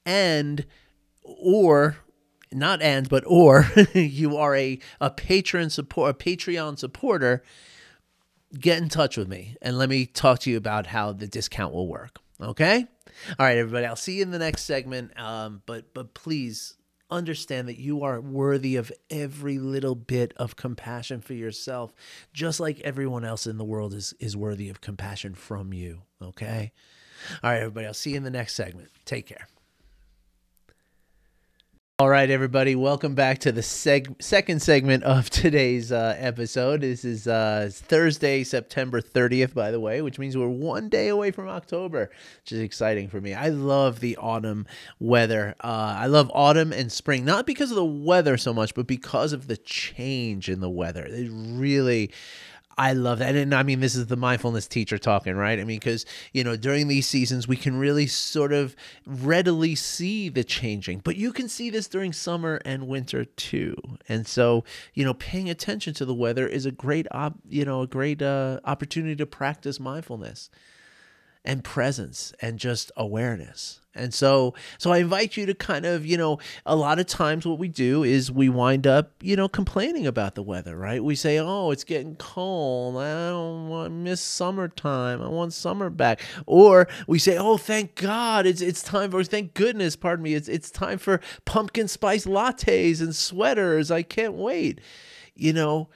and 0.07 0.65
or 1.25 1.97
not 2.53 2.83
and 2.83 3.09
but 3.09 3.25
or 3.27 3.71
you 3.95 4.37
are 4.37 4.57
a 4.57 4.79
a 5.01 5.11
patron 5.11 5.71
support 5.71 6.11
a 6.11 6.15
Patreon 6.15 6.79
supporter, 6.79 7.43
get 8.59 8.79
in 8.79 8.89
touch 8.89 9.17
with 9.17 9.29
me 9.29 9.57
and 9.61 9.79
let 9.79 9.89
me 9.89 10.07
talk 10.07 10.41
to 10.41 10.51
you 10.51 10.57
about 10.57 10.87
how 10.87 11.13
the 11.13 11.27
discount 11.27 11.75
will 11.75 11.89
work. 11.89 12.19
Okay? 12.41 12.87
All 13.39 13.47
right, 13.47 13.59
everybody. 13.59 13.87
I'll 13.87 13.97
see 13.97 14.17
you 14.17 14.23
in 14.23 14.31
the 14.31 14.39
next 14.39 14.63
segment. 14.63 15.19
Um, 15.19 15.63
but 15.67 15.93
but 15.95 16.15
please 16.15 16.75
understand 17.11 17.69
that 17.69 17.79
you 17.79 18.03
are 18.03 18.21
worthy 18.21 18.77
of 18.77 18.93
every 19.11 19.59
little 19.59 19.95
bit 19.95 20.35
of 20.37 20.57
compassion 20.57 21.21
for 21.21 21.35
yourself, 21.35 21.93
just 22.33 22.61
like 22.61 22.81
everyone 22.81 23.25
else 23.25 23.47
in 23.47 23.59
the 23.59 23.65
world 23.65 23.95
is 23.95 24.15
is 24.21 24.37
worthy 24.37 24.69
of 24.69 24.81
compassion 24.81 25.35
from 25.35 25.73
you. 25.73 26.03
Okay? 26.23 26.73
All 27.43 27.51
right, 27.51 27.59
everybody. 27.59 27.87
I'll 27.87 27.95
see 27.95 28.11
you 28.11 28.17
in 28.17 28.23
the 28.23 28.31
next 28.31 28.55
segment. 28.55 28.91
Take 29.05 29.27
care. 29.27 29.49
All 32.01 32.09
right, 32.09 32.31
everybody, 32.31 32.77
welcome 32.77 33.17
back 33.17 33.41
to 33.41 33.51
the 33.51 33.61
seg- 33.61 34.23
second 34.23 34.63
segment 34.63 35.03
of 35.03 35.29
today's 35.31 35.91
uh, 35.91 36.15
episode. 36.17 36.83
This 36.83 37.05
is 37.05 37.27
uh, 37.27 37.71
Thursday, 37.73 38.45
September 38.45 39.01
30th, 39.01 39.53
by 39.53 39.73
the 39.73 39.81
way, 39.81 40.01
which 40.01 40.17
means 40.17 40.37
we're 40.37 40.47
one 40.47 40.89
day 40.89 41.09
away 41.09 41.33
from 41.33 41.49
October, 41.49 42.09
which 42.45 42.53
is 42.53 42.61
exciting 42.61 43.09
for 43.09 43.21
me. 43.21 43.35
I 43.35 43.49
love 43.49 43.99
the 43.99 44.17
autumn 44.19 44.65
weather. 45.01 45.57
Uh, 45.59 45.97
I 45.99 46.07
love 46.07 46.31
autumn 46.33 46.73
and 46.73 46.93
spring, 46.93 47.25
not 47.25 47.47
because 47.47 47.73
of 47.73 47.77
the 47.77 47.85
weather 47.85 48.37
so 48.37 48.55
much, 48.55 48.77
but 48.77 48.87
because 48.87 49.33
of 49.33 49.49
the 49.49 49.57
change 49.57 50.49
in 50.49 50.61
the 50.61 50.71
weather. 50.71 51.05
It 51.05 51.29
really. 51.33 52.13
I 52.79 52.93
love 52.93 53.19
that. 53.19 53.35
And 53.35 53.53
I 53.53 53.65
mean, 53.65 53.81
this 53.81 53.97
is 53.97 54.07
the 54.07 54.17
mindfulness 54.17 54.69
teacher 54.69 54.99
talking, 54.99 55.35
right? 55.35 55.59
I 55.59 55.65
mean, 55.65 55.81
because, 55.81 56.07
you 56.33 56.45
know, 56.45 56.57
during 56.57 56.87
these 56.87 57.09
seasons, 57.09 57.49
we 57.49 57.57
can 57.57 57.77
really 57.77 58.07
sort 58.07 58.53
of 58.53 58.77
readily 59.05 59.75
see 59.75 60.29
the 60.29 60.45
changing, 60.45 61.01
but 61.01 61.17
you 61.17 61.33
can 61.33 61.49
see 61.49 61.71
this 61.71 61.89
during 61.89 62.13
summer 62.13 62.61
and 62.65 62.87
winter 62.87 63.25
too. 63.25 63.75
And 64.09 64.29
so, 64.29 64.63
you 64.95 65.05
know, 65.05 65.15
paying 65.15 65.51
attention 65.51 65.93
to 65.95 66.05
the 66.05 66.15
weather 66.15 66.47
is 66.47 66.67
a 66.67 66.71
great, 66.71 67.09
op- 67.11 67.41
you 67.49 67.65
know, 67.65 67.83
a 67.83 67.87
great 67.89 68.23
uh, 68.23 68.61
opportunity 68.65 69.17
to 69.17 69.27
practice 69.27 69.81
mindfulness 69.81 70.49
and 71.49 71.65
presence 71.65 72.35
and 72.43 72.59
just 72.59 72.93
awareness. 72.95 73.81
And 73.95 74.13
so 74.13 74.53
so 74.77 74.93
I 74.93 74.99
invite 74.99 75.37
you 75.39 75.47
to 75.47 75.55
kind 75.55 75.87
of, 75.87 76.05
you 76.05 76.19
know, 76.19 76.39
a 76.67 76.77
lot 76.77 76.99
of 76.99 77.07
times 77.07 77.47
what 77.47 77.59
we 77.59 77.69
do 77.69 78.05
is 78.05 78.31
we 78.31 78.51
wind 78.51 78.87
up, 78.87 79.13
you 79.23 79.35
know, 79.35 79.49
complaining 79.49 80.07
about 80.07 80.35
the 80.35 80.43
weather, 80.43 80.77
right? 80.77 81.03
We 81.03 81.15
say, 81.15 81.39
"Oh, 81.39 81.71
it's 81.71 81.85
getting 81.85 82.17
cold. 82.17 82.99
I 82.99 83.31
don't 83.31 83.69
want 83.69 83.95
miss 83.95 84.21
summertime. 84.21 85.23
I 85.23 85.29
want 85.29 85.55
summer 85.55 85.89
back." 85.89 86.21
Or 86.45 86.87
we 87.09 87.19
say, 87.19 87.39
"Oh, 87.39 87.57
thank 87.57 87.95
God. 87.95 88.47
It's 88.47 88.61
it's 88.61 88.83
time 88.83 89.11
for 89.11 89.25
thank 89.25 89.55
goodness, 89.55 89.97
pardon 89.97 90.23
me. 90.23 90.35
It's 90.35 90.49
it's 90.49 90.71
time 90.71 90.99
for 90.99 91.19
pumpkin 91.47 91.89
spice 91.89 92.27
lattes 92.27 93.01
and 93.01 93.17
sweaters. 93.17 93.91
I 93.91 94.03
can't 94.03 94.35
wait." 94.35 94.81
You 95.35 95.55
know, 95.55 95.89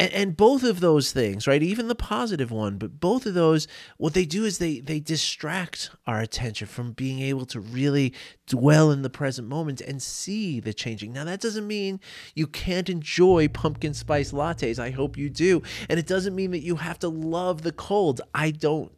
and, 0.00 0.12
and 0.12 0.36
both 0.36 0.64
of 0.64 0.80
those 0.80 1.12
things 1.12 1.46
right 1.46 1.62
even 1.62 1.88
the 1.88 1.94
positive 1.94 2.50
one 2.50 2.78
but 2.78 2.98
both 2.98 3.26
of 3.26 3.34
those 3.34 3.68
what 3.98 4.14
they 4.14 4.24
do 4.24 4.44
is 4.44 4.58
they 4.58 4.80
they 4.80 4.98
distract 4.98 5.90
our 6.06 6.20
attention 6.20 6.66
from 6.66 6.92
being 6.92 7.20
able 7.20 7.46
to 7.46 7.60
really 7.60 8.12
dwell 8.46 8.90
in 8.90 9.02
the 9.02 9.10
present 9.10 9.48
moment 9.48 9.80
and 9.80 10.02
see 10.02 10.60
the 10.60 10.74
changing. 10.74 11.12
Now 11.12 11.24
that 11.24 11.40
doesn't 11.40 11.66
mean 11.66 12.00
you 12.34 12.46
can't 12.46 12.88
enjoy 12.88 13.48
pumpkin 13.48 13.94
spice 13.94 14.32
lattes. 14.32 14.78
I 14.78 14.90
hope 14.90 15.16
you 15.16 15.30
do. 15.30 15.62
And 15.88 15.98
it 15.98 16.06
doesn't 16.06 16.34
mean 16.34 16.50
that 16.50 16.60
you 16.60 16.76
have 16.76 16.98
to 17.00 17.08
love 17.08 17.62
the 17.62 17.72
cold. 17.72 18.20
I 18.34 18.50
don't 18.50 18.92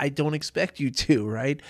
i 0.00 0.08
don't 0.08 0.34
expect 0.34 0.80
you 0.80 0.90
to 0.90 1.28
right 1.28 1.60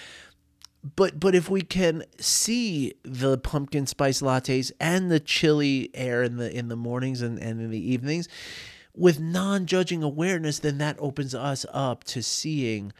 but 0.96 1.20
but 1.20 1.34
if 1.34 1.50
we 1.50 1.60
can 1.62 2.04
see 2.18 2.94
the 3.02 3.36
pumpkin 3.38 3.86
spice 3.86 4.22
lattes 4.22 4.72
and 4.80 5.10
the 5.10 5.20
chilly 5.20 5.90
air 5.94 6.22
in 6.22 6.36
the 6.36 6.50
in 6.56 6.68
the 6.68 6.76
mornings 6.76 7.22
and, 7.22 7.38
and 7.38 7.60
in 7.60 7.70
the 7.70 7.92
evenings 7.92 8.28
with 8.94 9.20
non-judging 9.20 10.02
awareness 10.02 10.58
then 10.58 10.78
that 10.78 10.96
opens 10.98 11.34
us 11.34 11.66
up 11.72 12.04
to 12.04 12.22
seeing 12.22 12.92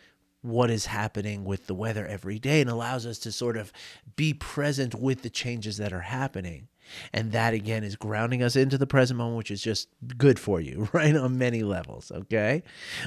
what 0.43 0.71
is 0.71 0.87
happening 0.87 1.45
with 1.45 1.66
the 1.66 1.75
weather 1.75 2.07
every 2.07 2.38
day 2.38 2.61
and 2.61 2.71
allows 2.71 3.05
us 3.05 3.19
to 3.19 3.33
sort 3.33 3.57
of 3.57 3.73
be 4.16 4.33
present 4.33 4.95
with 4.95 5.23
the 5.23 5.31
changes 5.31 5.77
that 5.77 5.93
are 5.93 6.01
happening. 6.01 6.69
And 7.12 7.33
that 7.33 7.55
again 7.55 7.85
is 7.85 7.95
grounding 7.95 8.43
us 8.43 8.57
into 8.57 8.77
the 8.77 8.87
present 8.87 9.19
moment 9.19 9.37
which 9.37 9.51
is 9.51 9.62
just 9.62 9.88
good 10.16 10.38
for 10.38 10.61
you 10.61 10.88
right 10.93 11.14
on 11.14 11.38
many 11.38 11.62
levels 11.62 12.11
okay? 12.11 12.64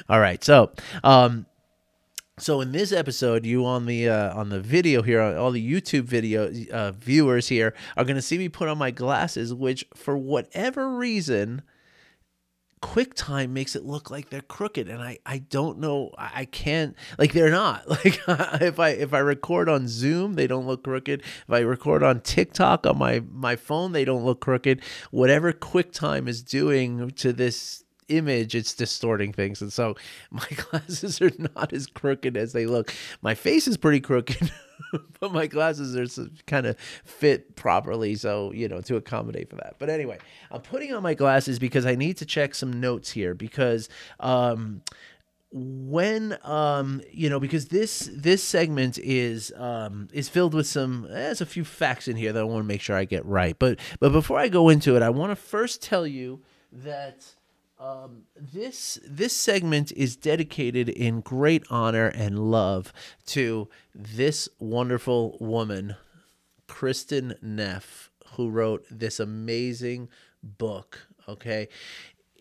All 0.08 0.20
right 0.20 0.42
so 0.42 0.72
um 1.02 1.44
so 2.38 2.60
in 2.60 2.72
this 2.72 2.90
episode, 2.90 3.46
you 3.46 3.64
on 3.64 3.86
the 3.86 4.08
uh, 4.08 4.34
on 4.34 4.48
the 4.48 4.60
video 4.60 5.02
here, 5.02 5.20
all 5.22 5.52
the 5.52 5.72
YouTube 5.72 6.04
video 6.04 6.50
uh, 6.72 6.90
viewers 6.90 7.48
here 7.48 7.74
are 7.96 8.04
going 8.04 8.16
to 8.16 8.22
see 8.22 8.38
me 8.38 8.48
put 8.48 8.68
on 8.68 8.76
my 8.76 8.90
glasses, 8.90 9.54
which 9.54 9.84
for 9.94 10.18
whatever 10.18 10.96
reason, 10.96 11.62
QuickTime 12.82 13.50
makes 13.50 13.76
it 13.76 13.84
look 13.84 14.10
like 14.10 14.30
they're 14.30 14.40
crooked, 14.40 14.88
and 14.88 15.00
I 15.00 15.18
I 15.24 15.38
don't 15.38 15.78
know, 15.78 16.10
I 16.18 16.44
can't 16.46 16.96
like 17.18 17.32
they're 17.32 17.50
not. 17.50 17.84
Like 17.88 18.20
if 18.60 18.80
I 18.80 18.88
if 18.90 19.14
I 19.14 19.20
record 19.20 19.68
on 19.68 19.86
Zoom, 19.86 20.34
they 20.34 20.48
don't 20.48 20.66
look 20.66 20.82
crooked. 20.82 21.20
If 21.20 21.50
I 21.50 21.60
record 21.60 22.02
on 22.02 22.20
TikTok 22.20 22.84
on 22.84 22.98
my 22.98 23.22
my 23.30 23.54
phone, 23.54 23.92
they 23.92 24.04
don't 24.04 24.24
look 24.24 24.40
crooked. 24.40 24.82
Whatever 25.12 25.52
QuickTime 25.52 26.26
is 26.26 26.42
doing 26.42 27.12
to 27.12 27.32
this 27.32 27.83
image 28.08 28.54
it's 28.54 28.74
distorting 28.74 29.32
things. 29.32 29.62
And 29.62 29.72
so 29.72 29.94
my 30.30 30.46
glasses 30.70 31.20
are 31.20 31.32
not 31.54 31.72
as 31.72 31.86
crooked 31.86 32.36
as 32.36 32.52
they 32.52 32.66
look. 32.66 32.94
My 33.22 33.34
face 33.34 33.66
is 33.66 33.76
pretty 33.76 34.00
crooked 34.00 34.50
but 35.20 35.32
my 35.32 35.46
glasses 35.46 35.96
are 35.96 36.28
kind 36.46 36.66
of 36.66 36.78
fit 37.04 37.56
properly 37.56 38.14
so 38.14 38.52
you 38.52 38.68
know 38.68 38.80
to 38.80 38.96
accommodate 38.96 39.50
for 39.50 39.56
that. 39.56 39.76
But 39.78 39.90
anyway 39.90 40.18
i'm 40.50 40.60
putting 40.60 40.92
on 40.92 41.02
my 41.02 41.14
glasses 41.14 41.58
because 41.58 41.86
i 41.86 41.94
need 41.94 42.16
to 42.18 42.26
check 42.26 42.54
some 42.54 42.80
notes 42.80 43.10
here 43.10 43.34
because 43.34 43.88
um 44.20 44.82
when 45.56 46.36
um 46.42 47.00
you 47.12 47.30
know 47.30 47.38
because 47.38 47.66
this 47.66 48.10
this 48.12 48.42
segment 48.42 48.98
is 48.98 49.52
um 49.56 50.08
is 50.12 50.28
filled 50.28 50.52
with 50.52 50.66
some 50.66 51.06
there's 51.08 51.40
a 51.40 51.46
few 51.46 51.64
facts 51.64 52.08
in 52.08 52.16
here 52.16 52.32
that 52.32 52.40
I 52.40 52.44
want 52.44 52.64
to 52.64 52.66
make 52.66 52.80
sure 52.80 52.96
I 52.96 53.04
get 53.04 53.24
right. 53.24 53.56
But 53.56 53.78
but 54.00 54.10
before 54.10 54.38
I 54.38 54.48
go 54.48 54.68
into 54.68 54.96
it 54.96 55.02
I 55.02 55.10
want 55.10 55.30
to 55.30 55.36
first 55.36 55.80
tell 55.80 56.08
you 56.08 56.42
that 56.72 57.24
um, 57.78 58.22
this 58.36 58.98
this 59.06 59.36
segment 59.36 59.92
is 59.92 60.16
dedicated 60.16 60.88
in 60.88 61.20
great 61.20 61.64
honor 61.70 62.06
and 62.06 62.50
love 62.50 62.92
to 63.26 63.68
this 63.94 64.48
wonderful 64.58 65.36
woman, 65.40 65.96
Kristin 66.68 67.40
Neff, 67.42 68.10
who 68.34 68.48
wrote 68.48 68.84
this 68.90 69.18
amazing 69.18 70.08
book. 70.42 71.08
Okay, 71.28 71.68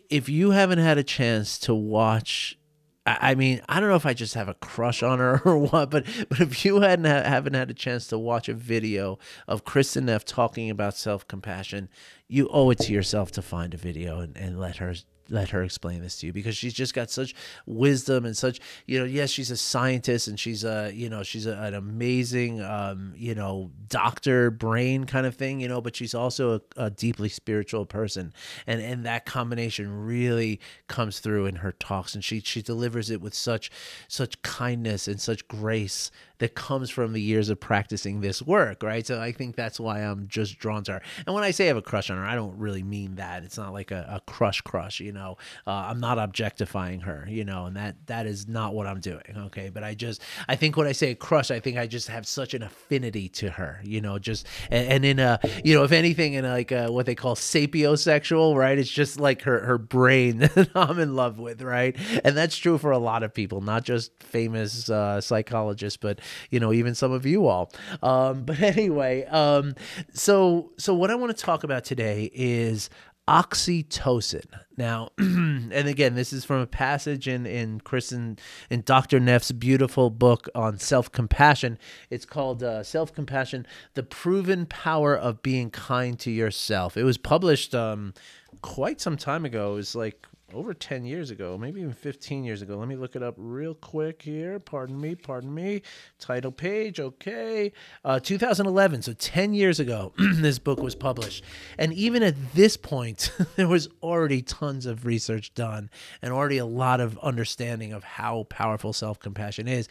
if 0.09 0.29
you 0.29 0.51
haven't 0.51 0.79
had 0.79 0.97
a 0.97 1.03
chance 1.03 1.57
to 1.59 1.73
watch 1.73 2.57
I 3.05 3.35
mean, 3.35 3.61
I 3.67 3.81
don't 3.81 3.89
know 3.89 3.97
if 3.97 4.05
I 4.05 4.13
just 4.13 4.33
have 4.35 4.47
a 4.47 4.53
crush 4.53 5.03
on 5.03 5.19
her 5.19 5.41
or 5.45 5.57
what, 5.57 5.89
but 5.89 6.05
but 6.29 6.39
if 6.39 6.63
you 6.63 6.81
hadn't 6.81 7.05
ha- 7.05 7.29
haven't 7.29 7.53
had 7.53 7.69
a 7.69 7.73
chance 7.73 8.07
to 8.07 8.17
watch 8.17 8.47
a 8.47 8.53
video 8.53 9.19
of 9.47 9.65
Kristin 9.65 10.03
Neff 10.03 10.23
talking 10.23 10.69
about 10.69 10.95
self 10.95 11.27
compassion, 11.27 11.89
you 12.29 12.47
owe 12.49 12.69
it 12.69 12.79
to 12.79 12.93
yourself 12.93 13.31
to 13.31 13.41
find 13.41 13.73
a 13.73 13.77
video 13.77 14.19
and, 14.19 14.37
and 14.37 14.59
let 14.59 14.77
her 14.77 14.93
let 15.29 15.49
her 15.49 15.63
explain 15.63 16.01
this 16.01 16.17
to 16.17 16.27
you 16.27 16.33
because 16.33 16.55
she's 16.55 16.73
just 16.73 16.93
got 16.93 17.09
such 17.09 17.33
wisdom 17.65 18.25
and 18.25 18.35
such 18.35 18.59
you 18.85 18.99
know 18.99 19.05
yes 19.05 19.29
she's 19.29 19.51
a 19.51 19.57
scientist 19.57 20.27
and 20.27 20.39
she's 20.39 20.63
a 20.63 20.91
you 20.93 21.09
know 21.09 21.23
she's 21.23 21.45
a, 21.45 21.53
an 21.53 21.73
amazing 21.73 22.61
um 22.61 23.13
you 23.15 23.35
know 23.35 23.71
doctor 23.87 24.51
brain 24.51 25.05
kind 25.05 25.25
of 25.25 25.35
thing 25.35 25.59
you 25.59 25.67
know 25.67 25.81
but 25.81 25.95
she's 25.95 26.13
also 26.13 26.55
a, 26.55 26.61
a 26.85 26.89
deeply 26.89 27.29
spiritual 27.29 27.85
person. 27.85 28.33
And 28.65 28.81
and 28.81 29.05
that 29.05 29.25
combination 29.25 30.05
really 30.05 30.59
comes 30.87 31.19
through 31.19 31.45
in 31.45 31.57
her 31.57 31.73
talks 31.73 32.15
and 32.15 32.23
she 32.23 32.39
she 32.39 32.61
delivers 32.61 33.09
it 33.09 33.21
with 33.21 33.33
such 33.33 33.69
such 34.07 34.41
kindness 34.41 35.07
and 35.07 35.19
such 35.19 35.47
grace 35.47 36.11
that 36.43 36.55
comes 36.55 36.89
from 36.89 37.13
the 37.13 37.21
years 37.21 37.47
of 37.47 37.57
practicing 37.57 38.19
this 38.19 38.41
work, 38.41 38.83
right? 38.83 39.07
So 39.07 39.21
I 39.21 39.31
think 39.31 39.55
that's 39.55 39.79
why 39.79 39.99
I'm 39.99 40.27
just 40.27 40.59
drawn 40.59 40.83
to 40.83 40.91
her. 40.95 41.01
And 41.25 41.33
when 41.33 41.45
I 41.45 41.51
say 41.51 41.63
I 41.63 41.67
have 41.67 41.77
a 41.77 41.81
crush 41.81 42.09
on 42.09 42.17
her, 42.17 42.25
I 42.25 42.35
don't 42.35 42.57
really 42.57 42.83
mean 42.83 43.15
that. 43.15 43.45
It's 43.45 43.57
not 43.57 43.71
like 43.71 43.91
a, 43.91 44.05
a 44.09 44.29
crush 44.29 44.59
crush, 44.59 44.99
you 44.99 45.13
know. 45.13 45.37
Uh, 45.65 45.71
I'm 45.71 46.01
not 46.01 46.19
objectifying 46.19 46.99
her, 46.99 47.25
you 47.29 47.45
know, 47.45 47.67
and 47.67 47.77
that 47.77 47.95
that 48.07 48.25
is 48.25 48.45
not 48.45 48.73
what 48.73 48.87
I'm 48.87 48.99
doing, 48.99 49.23
okay? 49.37 49.69
But 49.69 49.85
I 49.85 49.93
just 49.93 50.21
I 50.49 50.57
think 50.57 50.75
when 50.75 50.85
I 50.85 50.91
say 50.91 51.15
crush, 51.15 51.49
I 51.49 51.61
think 51.61 51.77
I 51.77 51.87
just 51.87 52.09
have 52.09 52.27
such 52.27 52.53
an 52.53 52.61
affinity 52.61 53.29
to 53.29 53.51
her, 53.51 53.79
you 53.81 54.01
know, 54.01 54.19
just 54.19 54.45
and, 54.69 54.85
and 54.89 55.05
in 55.05 55.19
a 55.19 55.39
you 55.63 55.73
know, 55.73 55.85
if 55.85 55.93
anything 55.93 56.33
in 56.33 56.43
like 56.43 56.73
a, 56.73 56.91
what 56.91 57.05
they 57.05 57.15
call 57.15 57.35
sapiosexual, 57.35 58.53
right? 58.57 58.77
It's 58.77 58.89
just 58.89 59.17
like 59.17 59.43
her 59.43 59.61
her 59.61 59.77
brain 59.77 60.39
that 60.55 60.71
I'm 60.75 60.99
in 60.99 61.15
love 61.15 61.39
with, 61.39 61.61
right? 61.61 61.95
And 62.25 62.35
that's 62.35 62.57
true 62.57 62.77
for 62.77 62.91
a 62.91 62.97
lot 62.97 63.23
of 63.23 63.33
people, 63.33 63.61
not 63.61 63.85
just 63.85 64.11
famous 64.21 64.89
uh, 64.89 65.21
psychologists, 65.21 65.95
but 65.95 66.19
you 66.49 66.59
know, 66.59 66.73
even 66.73 66.95
some 66.95 67.11
of 67.11 67.25
you 67.25 67.47
all. 67.47 67.71
Um, 68.01 68.43
but 68.43 68.59
anyway, 68.61 69.25
um, 69.25 69.75
so 70.13 70.71
so 70.77 70.93
what 70.93 71.11
I 71.11 71.15
want 71.15 71.35
to 71.35 71.43
talk 71.43 71.63
about 71.63 71.83
today 71.83 72.29
is 72.33 72.89
oxytocin. 73.27 74.45
Now, 74.75 75.09
and 75.17 75.87
again, 75.87 76.15
this 76.15 76.33
is 76.33 76.43
from 76.43 76.59
a 76.59 76.67
passage 76.67 77.27
in 77.27 77.45
in 77.45 77.79
Kristin 77.81 78.39
in 78.69 78.81
Dr. 78.81 79.19
Neff's 79.19 79.51
beautiful 79.51 80.09
book 80.09 80.49
on 80.55 80.77
self 80.79 81.11
compassion. 81.11 81.77
It's 82.09 82.25
called 82.25 82.63
uh, 82.63 82.83
Self 82.83 83.13
Compassion: 83.13 83.65
The 83.93 84.03
Proven 84.03 84.65
Power 84.65 85.15
of 85.15 85.41
Being 85.41 85.69
Kind 85.69 86.19
to 86.19 86.31
Yourself. 86.31 86.97
It 86.97 87.03
was 87.03 87.17
published 87.17 87.73
um, 87.73 88.13
quite 88.61 88.99
some 88.99 89.17
time 89.17 89.45
ago. 89.45 89.73
It 89.73 89.75
was 89.75 89.95
like 89.95 90.27
over 90.53 90.73
10 90.73 91.05
years 91.05 91.31
ago, 91.31 91.57
maybe 91.57 91.81
even 91.81 91.93
15 91.93 92.43
years 92.43 92.61
ago. 92.61 92.77
Let 92.77 92.87
me 92.87 92.95
look 92.95 93.15
it 93.15 93.23
up 93.23 93.35
real 93.37 93.73
quick 93.73 94.21
here. 94.21 94.59
Pardon 94.59 94.99
me, 94.99 95.15
pardon 95.15 95.53
me. 95.53 95.81
Title 96.19 96.51
page, 96.51 96.99
okay. 96.99 97.71
Uh, 98.03 98.19
2011, 98.19 99.01
so 99.01 99.13
10 99.13 99.53
years 99.53 99.79
ago, 99.79 100.13
this 100.17 100.59
book 100.59 100.79
was 100.79 100.95
published. 100.95 101.43
And 101.77 101.93
even 101.93 102.23
at 102.23 102.35
this 102.53 102.77
point, 102.77 103.31
there 103.55 103.67
was 103.67 103.89
already 104.01 104.41
tons 104.41 104.85
of 104.85 105.05
research 105.05 105.53
done 105.53 105.89
and 106.21 106.33
already 106.33 106.57
a 106.57 106.65
lot 106.65 106.99
of 106.99 107.17
understanding 107.19 107.93
of 107.93 108.03
how 108.03 108.43
powerful 108.49 108.93
self 108.93 109.19
compassion 109.19 109.67
is 109.67 109.87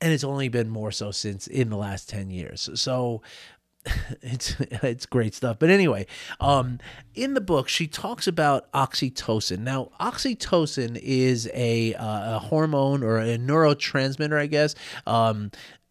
and 0.00 0.12
it's 0.12 0.24
only 0.24 0.48
been 0.48 0.68
more 0.68 0.92
so 0.92 1.10
since 1.10 1.46
in 1.46 1.70
the 1.70 1.76
last 1.76 2.08
10 2.08 2.30
years 2.30 2.70
so 2.74 3.20
it's 4.22 4.56
it's 4.60 5.06
great 5.06 5.34
stuff. 5.34 5.58
But 5.58 5.70
anyway, 5.70 6.06
um, 6.40 6.78
in 7.14 7.34
the 7.34 7.40
book, 7.40 7.68
she 7.68 7.86
talks 7.86 8.26
about 8.26 8.70
oxytocin. 8.72 9.60
Now, 9.60 9.90
oxytocin 10.00 10.98
is 11.02 11.48
a, 11.54 11.94
uh, 11.94 12.36
a 12.36 12.38
hormone 12.38 13.02
or 13.02 13.18
a 13.18 13.38
neurotransmitter, 13.38 14.38
I 14.38 14.46
guess. 14.46 14.74
Um, 15.06 15.50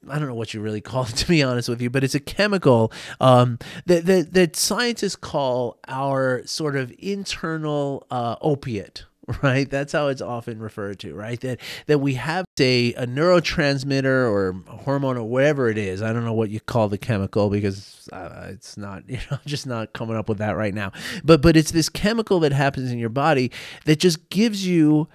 I 0.10 0.20
don't 0.20 0.28
know 0.28 0.36
what 0.36 0.54
you 0.54 0.62
really 0.62 0.82
call 0.82 1.04
it, 1.04 1.10
to 1.16 1.28
be 1.28 1.44
honest 1.44 1.70
with 1.70 1.82
you, 1.82 1.90
but 1.90 2.04
it's 2.04 2.16
a 2.16 2.20
chemical 2.20 2.92
um, 3.20 3.60
that, 3.86 4.06
that 4.06 4.34
that 4.34 4.56
scientists 4.56 5.16
call 5.16 5.80
our 5.88 6.46
sort 6.46 6.76
of 6.76 6.94
internal 7.00 8.06
uh, 8.12 8.36
opiate 8.42 9.06
right? 9.44 9.70
That's 9.70 9.92
how 9.92 10.08
it's 10.08 10.22
often 10.22 10.60
referred 10.60 11.00
to 11.00 11.14
right? 11.14 11.40
That 11.42 11.60
that 11.88 12.00
we 12.00 12.14
have 12.14 12.46
a, 12.60 12.94
a 12.94 13.06
neurotransmitter 13.06 14.06
or 14.06 14.56
hormone 14.68 15.18
or 15.18 15.24
whatever 15.24 15.70
it 15.70 15.78
is. 15.78 16.02
I 16.02 16.14
don't 16.14 16.24
know 16.24 16.34
what 16.34 16.50
you 16.50 16.60
call 16.62 16.88
the 16.88 16.98
chemical 16.98 17.50
because 17.50 18.08
uh, 18.14 18.48
it's 18.50 18.78
not 18.78 19.04
you 19.10 19.20
know 19.30 19.38
just 19.46 19.68
not 19.68 19.94
coming 19.94 20.16
up 20.16 20.30
with 20.30 20.38
that 20.38 20.56
right 20.56 20.74
now. 20.74 20.92
But 21.24 21.42
but 21.42 21.58
it's 21.58 21.72
this 21.72 21.90
chemical 21.90 22.40
that 22.42 22.54
happens 22.54 22.92
in 22.92 23.00
your 23.00 23.10
body 23.10 23.52
that 23.86 24.00
just 24.00 24.30
gives 24.30 24.66
you 24.66 25.10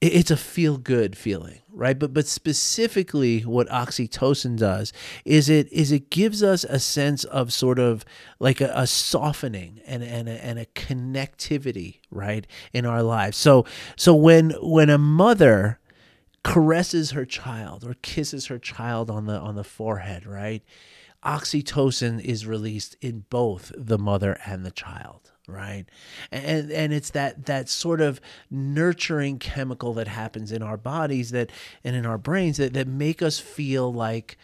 it's 0.00 0.30
a 0.30 0.36
feel 0.36 0.78
good 0.78 1.16
feeling 1.16 1.60
right? 1.80 1.98
But 1.98 2.12
but 2.12 2.26
specifically 2.26 3.40
what 3.40 3.68
oxytocin 3.68 4.58
does 4.58 4.92
is 5.24 5.48
it 5.48 5.72
is 5.72 5.90
it 5.90 6.10
gives 6.10 6.42
us 6.42 6.62
a 6.64 6.78
sense 6.78 7.24
of 7.24 7.52
sort 7.52 7.78
of 7.78 8.04
like 8.38 8.60
a, 8.60 8.70
a 8.74 8.86
softening 8.86 9.80
and 9.86 10.02
and 10.02 10.28
a, 10.28 10.44
and 10.44 10.58
a 10.58 10.66
connectivity 10.66 12.00
right 12.10 12.46
in 12.74 12.84
our 12.84 13.02
lives. 13.02 13.38
So 13.38 13.64
so 13.96 14.14
when 14.14 14.50
when 14.60 14.90
a 14.90 14.98
mother 14.98 15.80
caresses 16.42 17.12
her 17.12 17.24
child 17.24 17.82
or 17.84 17.94
kisses 18.02 18.46
her 18.46 18.58
child 18.58 19.10
on 19.10 19.26
the 19.26 19.38
on 19.38 19.56
the 19.56 19.64
forehead 19.64 20.26
right 20.26 20.62
oxytocin 21.22 22.18
is 22.18 22.46
released 22.46 22.96
in 23.02 23.26
both 23.28 23.70
the 23.76 23.98
mother 23.98 24.38
and 24.46 24.64
the 24.64 24.70
child 24.70 25.29
right? 25.50 25.84
And 26.30 26.70
and 26.70 26.92
it's 26.92 27.10
that 27.10 27.46
that 27.46 27.68
sort 27.68 28.00
of 28.00 28.20
nurturing 28.50 29.38
chemical 29.38 29.92
that 29.94 30.08
happens 30.08 30.52
in 30.52 30.62
our 30.62 30.76
bodies 30.76 31.30
that 31.30 31.50
and 31.84 31.96
in 31.96 32.06
our 32.06 32.18
brains 32.18 32.56
that 32.58 32.72
that 32.74 32.86
make 32.86 33.22
us 33.22 33.38
feel 33.38 33.92
like 33.92 34.36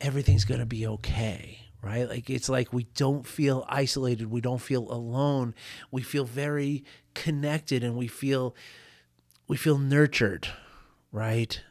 everything's 0.00 0.44
going 0.44 0.60
to 0.60 0.66
be 0.66 0.86
okay 0.86 1.60
right? 1.80 2.08
Like 2.08 2.28
it's 2.28 2.48
like 2.48 2.72
we 2.72 2.84
don't 2.94 3.26
feel 3.26 3.64
isolated 3.68 4.30
we 4.30 4.40
don't 4.40 4.60
feel 4.60 4.90
alone 4.90 5.54
we 5.90 6.02
feel 6.02 6.24
very 6.24 6.84
connected 7.14 7.84
and 7.84 7.96
we 7.96 8.08
feel 8.08 8.54
we 9.46 9.56
feel 9.56 9.78
nurtured 9.78 10.48
right? 11.12 11.62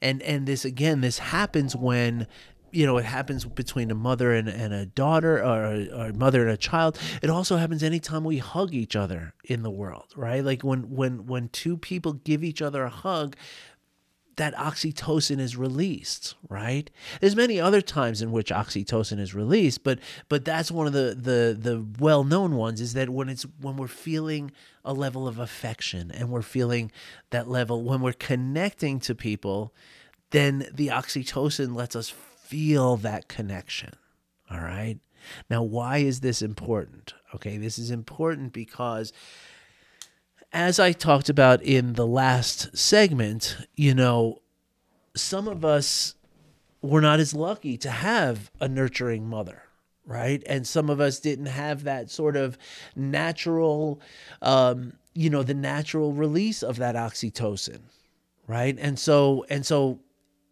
And 0.00 0.22
and 0.22 0.46
this 0.46 0.64
again 0.64 1.00
this 1.00 1.18
happens 1.18 1.76
when 1.76 2.26
you 2.74 2.86
know, 2.86 2.96
it 2.98 3.04
happens 3.04 3.44
between 3.44 3.90
a 3.90 3.94
mother 3.94 4.32
and, 4.32 4.48
and 4.48 4.74
a 4.74 4.86
daughter 4.86 5.38
or 5.38 5.64
a, 5.64 5.88
or 5.88 6.06
a 6.06 6.12
mother 6.12 6.42
and 6.42 6.50
a 6.50 6.56
child. 6.56 6.98
It 7.22 7.30
also 7.30 7.56
happens 7.56 7.82
anytime 7.82 8.24
we 8.24 8.38
hug 8.38 8.74
each 8.74 8.96
other 8.96 9.34
in 9.44 9.62
the 9.62 9.70
world, 9.70 10.12
right? 10.16 10.44
Like 10.44 10.62
when 10.62 10.94
when 10.94 11.26
when 11.26 11.48
two 11.48 11.76
people 11.76 12.14
give 12.14 12.42
each 12.42 12.60
other 12.60 12.82
a 12.84 12.90
hug, 12.90 13.36
that 14.36 14.54
oxytocin 14.56 15.38
is 15.38 15.56
released, 15.56 16.34
right? 16.48 16.90
There's 17.20 17.36
many 17.36 17.60
other 17.60 17.80
times 17.80 18.20
in 18.20 18.32
which 18.32 18.50
oxytocin 18.50 19.20
is 19.20 19.34
released, 19.34 19.84
but 19.84 20.00
but 20.28 20.44
that's 20.44 20.70
one 20.70 20.86
of 20.86 20.92
the 20.92 21.16
the 21.16 21.56
the 21.58 21.86
well-known 22.00 22.56
ones 22.56 22.80
is 22.80 22.94
that 22.94 23.10
when 23.10 23.28
it's 23.28 23.46
when 23.60 23.76
we're 23.76 23.86
feeling 23.86 24.50
a 24.84 24.92
level 24.92 25.28
of 25.28 25.38
affection 25.38 26.10
and 26.10 26.30
we're 26.30 26.42
feeling 26.42 26.90
that 27.30 27.48
level 27.48 27.82
when 27.84 28.00
we're 28.00 28.12
connecting 28.12 28.98
to 29.00 29.14
people, 29.14 29.72
then 30.30 30.66
the 30.74 30.88
oxytocin 30.88 31.74
lets 31.74 31.94
us 31.94 32.12
feel 32.54 32.96
that 32.96 33.26
connection. 33.26 33.90
All 34.48 34.60
right. 34.60 35.00
Now, 35.50 35.64
why 35.64 35.98
is 35.98 36.20
this 36.20 36.40
important? 36.40 37.12
Okay, 37.34 37.56
this 37.56 37.80
is 37.80 37.90
important 37.90 38.52
because 38.52 39.12
as 40.52 40.78
I 40.78 40.92
talked 40.92 41.28
about 41.28 41.60
in 41.64 41.94
the 41.94 42.06
last 42.06 42.76
segment, 42.78 43.56
you 43.74 43.92
know, 43.92 44.40
some 45.16 45.48
of 45.48 45.64
us 45.64 46.14
were 46.80 47.00
not 47.00 47.18
as 47.18 47.34
lucky 47.34 47.76
to 47.78 47.90
have 47.90 48.52
a 48.60 48.68
nurturing 48.68 49.26
mother 49.26 49.62
right 50.06 50.42
and 50.46 50.66
some 50.66 50.90
of 50.90 51.00
us 51.00 51.18
didn't 51.18 51.46
have 51.46 51.84
that 51.84 52.10
sort 52.10 52.36
of 52.36 52.58
natural 52.94 53.98
um, 54.42 54.92
you 55.14 55.30
know 55.30 55.42
the 55.42 55.54
natural 55.54 56.12
release 56.12 56.62
of 56.62 56.76
that 56.76 56.94
oxytocin 56.94 57.78
right 58.46 58.76
and 58.78 58.98
so 58.98 59.46
and 59.48 59.64
so 59.64 59.98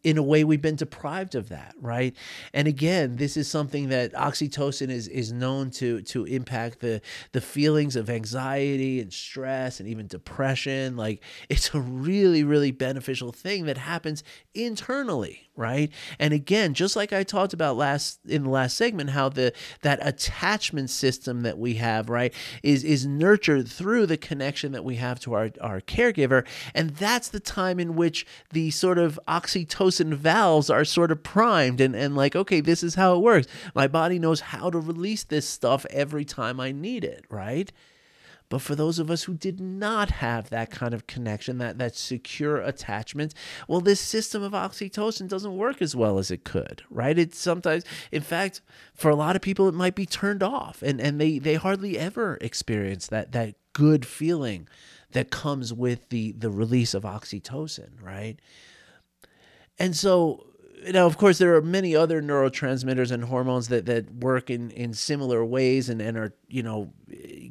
in 0.02 0.18
a 0.18 0.22
way 0.22 0.44
we've 0.44 0.62
been 0.62 0.76
deprived 0.76 1.34
of 1.34 1.48
that 1.48 1.74
right? 1.80 2.16
And 2.52 2.68
again 2.68 3.16
this 3.16 3.36
is 3.36 3.48
something 3.48 3.88
that 3.88 4.12
oxytocin 4.14 4.90
is 4.90 5.08
is 5.08 5.32
known 5.32 5.70
to 5.72 6.02
to 6.02 6.24
impact 6.24 6.80
the 6.80 7.00
the 7.32 7.40
feelings 7.40 7.96
of 7.96 8.10
anxiety 8.10 9.00
and 9.00 9.12
stress 9.12 9.80
and 9.80 9.88
even 9.88 10.06
depression. 10.06 10.96
Like 10.96 11.22
it's 11.48 11.74
a 11.74 11.80
really 11.80 12.44
really 12.44 12.70
beneficial 12.70 13.32
thing 13.32 13.66
that 13.66 13.78
happens 13.78 14.24
internally 14.54 15.50
right? 15.56 15.92
And 16.18 16.32
again 16.32 16.74
just 16.74 16.96
like 16.96 17.12
i 17.12 17.22
talked 17.22 17.52
about 17.52 17.76
last 17.76 18.18
in 18.26 18.44
the 18.44 18.50
last 18.50 18.76
segment 18.76 19.10
how 19.10 19.28
the 19.28 19.52
that 19.82 19.98
attachment 20.02 20.90
system 20.90 21.42
that 21.42 21.58
we 21.58 21.74
have 21.74 22.08
right 22.08 22.32
is 22.62 22.84
is 22.84 23.06
nurtured 23.06 23.68
through 23.68 24.06
the 24.06 24.16
connection 24.16 24.72
that 24.72 24.84
we 24.84 24.96
have 24.96 25.20
to 25.20 25.34
our 25.34 25.50
our 25.60 25.80
caregiver. 25.80 26.46
And 26.74 26.90
that's 26.90 27.28
the 27.28 27.40
time 27.40 27.78
in 27.78 27.96
which 27.96 28.26
the 28.50 28.70
sort 28.70 28.98
of 28.98 29.20
oxytocin 29.28 30.14
valves 30.14 30.70
are 30.70 30.84
sort 30.84 31.10
of 31.10 31.22
primed 31.22 31.80
and 31.80 31.94
and 31.94 32.16
like 32.16 32.34
okay 32.34 32.60
this 32.60 32.82
is 32.82 32.94
how 32.94 33.16
it 33.16 33.20
works. 33.20 33.46
My 33.74 33.86
body 33.86 34.18
knows 34.18 34.40
how 34.40 34.70
to 34.70 34.78
release 34.78 35.24
this 35.24 35.48
stuff 35.48 35.86
every 35.90 36.24
time 36.24 36.60
i 36.60 36.72
need 36.72 37.04
it 37.04 37.24
right 37.28 37.72
but 38.52 38.60
for 38.60 38.74
those 38.74 38.98
of 38.98 39.10
us 39.10 39.22
who 39.22 39.32
did 39.32 39.60
not 39.60 40.10
have 40.10 40.50
that 40.50 40.70
kind 40.70 40.92
of 40.92 41.06
connection, 41.06 41.56
that, 41.56 41.78
that 41.78 41.96
secure 41.96 42.58
attachment, 42.58 43.32
well, 43.66 43.80
this 43.80 43.98
system 43.98 44.42
of 44.42 44.52
oxytocin 44.52 45.26
doesn't 45.26 45.56
work 45.56 45.80
as 45.80 45.96
well 45.96 46.18
as 46.18 46.30
it 46.30 46.44
could, 46.44 46.82
right? 46.90 47.18
It's 47.18 47.38
sometimes, 47.38 47.82
in 48.10 48.20
fact, 48.20 48.60
for 48.92 49.10
a 49.10 49.16
lot 49.16 49.36
of 49.36 49.40
people, 49.40 49.68
it 49.68 49.74
might 49.74 49.94
be 49.94 50.04
turned 50.04 50.42
off 50.42 50.82
and, 50.82 51.00
and 51.00 51.18
they, 51.18 51.38
they 51.38 51.54
hardly 51.54 51.98
ever 51.98 52.36
experience 52.42 53.06
that, 53.06 53.32
that 53.32 53.54
good 53.72 54.04
feeling 54.04 54.68
that 55.12 55.30
comes 55.30 55.72
with 55.72 56.10
the, 56.10 56.32
the 56.32 56.50
release 56.50 56.92
of 56.92 57.04
oxytocin, 57.04 57.92
right? 58.02 58.38
And 59.78 59.96
so 59.96 60.44
now, 60.90 61.06
of 61.06 61.16
course, 61.16 61.38
there 61.38 61.54
are 61.54 61.62
many 61.62 61.94
other 61.94 62.20
neurotransmitters 62.20 63.10
and 63.10 63.24
hormones 63.24 63.68
that, 63.68 63.86
that 63.86 64.12
work 64.12 64.50
in, 64.50 64.70
in 64.72 64.92
similar 64.94 65.44
ways 65.44 65.88
and, 65.88 66.02
and 66.02 66.16
are, 66.16 66.34
you 66.52 66.62
know, 66.62 66.92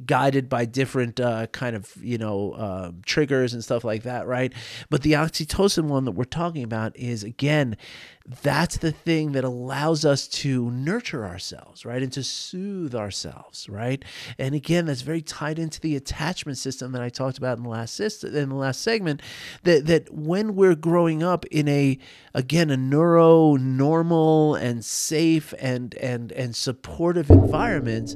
guided 0.05 0.47
by 0.49 0.65
different 0.65 1.19
uh, 1.19 1.47
kind 1.47 1.75
of 1.75 1.91
you 2.01 2.17
know 2.17 2.51
uh, 2.51 2.91
triggers 3.05 3.53
and 3.53 3.63
stuff 3.63 3.83
like 3.83 4.03
that, 4.03 4.27
right? 4.27 4.53
But 4.89 5.01
the 5.01 5.13
oxytocin 5.13 5.85
one 5.85 6.05
that 6.05 6.11
we're 6.11 6.23
talking 6.23 6.63
about 6.63 6.95
is 6.95 7.23
again, 7.23 7.77
that's 8.43 8.77
the 8.77 8.91
thing 8.91 9.31
that 9.31 9.43
allows 9.43 10.05
us 10.05 10.27
to 10.27 10.69
nurture 10.71 11.25
ourselves, 11.25 11.85
right, 11.85 12.01
and 12.03 12.13
to 12.13 12.23
soothe 12.23 12.93
ourselves, 12.93 13.67
right? 13.67 14.03
And 14.37 14.53
again, 14.53 14.85
that's 14.85 15.01
very 15.01 15.21
tied 15.21 15.57
into 15.57 15.79
the 15.79 15.95
attachment 15.95 16.57
system 16.57 16.91
that 16.91 17.01
I 17.01 17.09
talked 17.09 17.37
about 17.37 17.57
in 17.57 17.63
the 17.63 17.69
last 17.69 17.95
system, 17.95 18.35
in 18.35 18.49
the 18.49 18.55
last 18.55 18.81
segment. 18.81 19.21
That 19.63 19.87
that 19.87 20.13
when 20.13 20.55
we're 20.55 20.75
growing 20.75 21.23
up 21.23 21.45
in 21.47 21.67
a 21.67 21.97
again 22.33 22.69
a 22.69 22.77
neuro 22.77 23.55
normal 23.55 24.55
and 24.55 24.85
safe 24.85 25.53
and 25.59 25.95
and 25.95 26.31
and 26.33 26.55
supportive 26.55 27.29
environment 27.29 28.15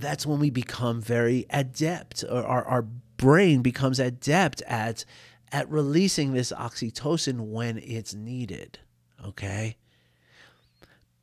that's 0.00 0.26
when 0.26 0.38
we 0.38 0.50
become 0.50 1.00
very 1.00 1.46
adept 1.50 2.24
or 2.28 2.44
our, 2.44 2.64
our 2.64 2.82
brain 3.16 3.62
becomes 3.62 3.98
adept 3.98 4.62
at 4.62 5.04
at 5.52 5.70
releasing 5.70 6.32
this 6.32 6.52
oxytocin 6.52 7.40
when 7.40 7.78
it's 7.78 8.14
needed 8.14 8.78
okay? 9.24 9.76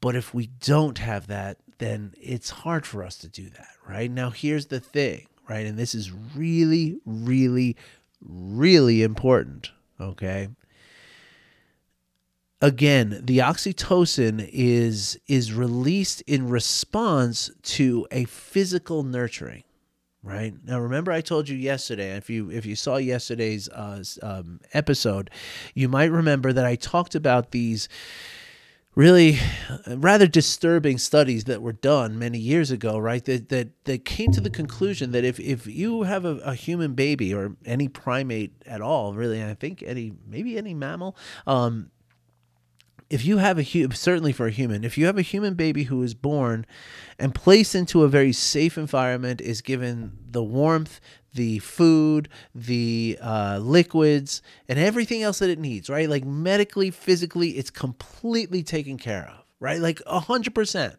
But 0.01 0.15
if 0.15 0.33
we 0.33 0.47
don't 0.47 0.97
have 0.97 1.27
that 1.27 1.57
then 1.77 2.13
it's 2.19 2.49
hard 2.49 2.85
for 2.85 3.03
us 3.03 3.17
to 3.19 3.27
do 3.27 3.49
that 3.49 3.75
right? 3.87 4.09
Now 4.09 4.29
here's 4.29 4.67
the 4.67 4.79
thing 4.79 5.27
right? 5.47 5.65
And 5.65 5.77
this 5.77 5.95
is 5.95 6.11
really 6.11 6.97
really 7.05 7.75
really 8.21 9.03
important 9.03 9.71
okay 9.99 10.47
again 12.63 13.19
the 13.21 13.39
oxytocin 13.39 14.49
is 14.53 15.19
is 15.27 15.51
released 15.51 16.21
in 16.21 16.47
response 16.47 17.51
to 17.61 18.07
a 18.09 18.23
physical 18.23 19.03
nurturing 19.03 19.63
right 20.23 20.53
now 20.63 20.79
remember 20.79 21.11
i 21.11 21.19
told 21.19 21.49
you 21.49 21.57
yesterday 21.57 22.15
if 22.15 22.29
you 22.29 22.49
if 22.49 22.65
you 22.65 22.73
saw 22.73 22.95
yesterday's 22.95 23.67
uh, 23.67 24.01
um, 24.21 24.61
episode 24.73 25.29
you 25.75 25.89
might 25.89 26.09
remember 26.09 26.53
that 26.53 26.65
i 26.65 26.73
talked 26.73 27.15
about 27.15 27.51
these 27.51 27.89
really 28.95 29.39
rather 29.87 30.27
disturbing 30.27 30.97
studies 30.97 31.45
that 31.45 31.61
were 31.61 31.73
done 31.73 32.19
many 32.19 32.37
years 32.37 32.71
ago, 32.71 32.97
right? 32.97 33.23
That 33.25 33.49
that 33.49 33.69
that 33.85 34.05
came 34.05 34.31
to 34.31 34.41
the 34.41 34.49
conclusion 34.49 35.11
that 35.11 35.23
if 35.23 35.39
if 35.39 35.65
you 35.65 36.03
have 36.03 36.25
a, 36.25 36.37
a 36.37 36.53
human 36.53 36.93
baby 36.93 37.33
or 37.33 37.55
any 37.65 37.87
primate 37.87 38.53
at 38.65 38.81
all, 38.81 39.13
really, 39.13 39.43
I 39.43 39.55
think 39.55 39.83
any 39.85 40.13
maybe 40.27 40.57
any 40.57 40.73
mammal, 40.73 41.17
um, 41.47 41.89
if 43.13 43.23
you 43.23 43.37
have 43.37 43.59
a 43.59 43.61
human, 43.61 43.95
certainly 43.95 44.31
for 44.31 44.47
a 44.47 44.51
human, 44.51 44.83
if 44.83 44.97
you 44.97 45.05
have 45.05 45.19
a 45.19 45.21
human 45.21 45.53
baby 45.53 45.83
who 45.83 46.01
is 46.01 46.15
born 46.15 46.65
and 47.19 47.35
placed 47.35 47.75
into 47.75 48.01
a 48.01 48.07
very 48.07 48.33
safe 48.33 48.75
environment, 48.75 49.39
is 49.39 49.61
given 49.61 50.17
the 50.31 50.41
warmth, 50.41 50.99
the 51.31 51.59
food, 51.59 52.27
the 52.55 53.19
uh, 53.21 53.59
liquids, 53.61 54.41
and 54.67 54.79
everything 54.79 55.21
else 55.21 55.37
that 55.37 55.51
it 55.51 55.59
needs, 55.59 55.91
right? 55.91 56.09
Like 56.09 56.25
medically, 56.25 56.89
physically, 56.89 57.49
it's 57.51 57.69
completely 57.69 58.63
taken 58.63 58.97
care 58.97 59.29
of, 59.29 59.45
right? 59.59 59.79
Like 59.79 60.01
a 60.07 60.21
hundred 60.21 60.55
percent. 60.55 60.95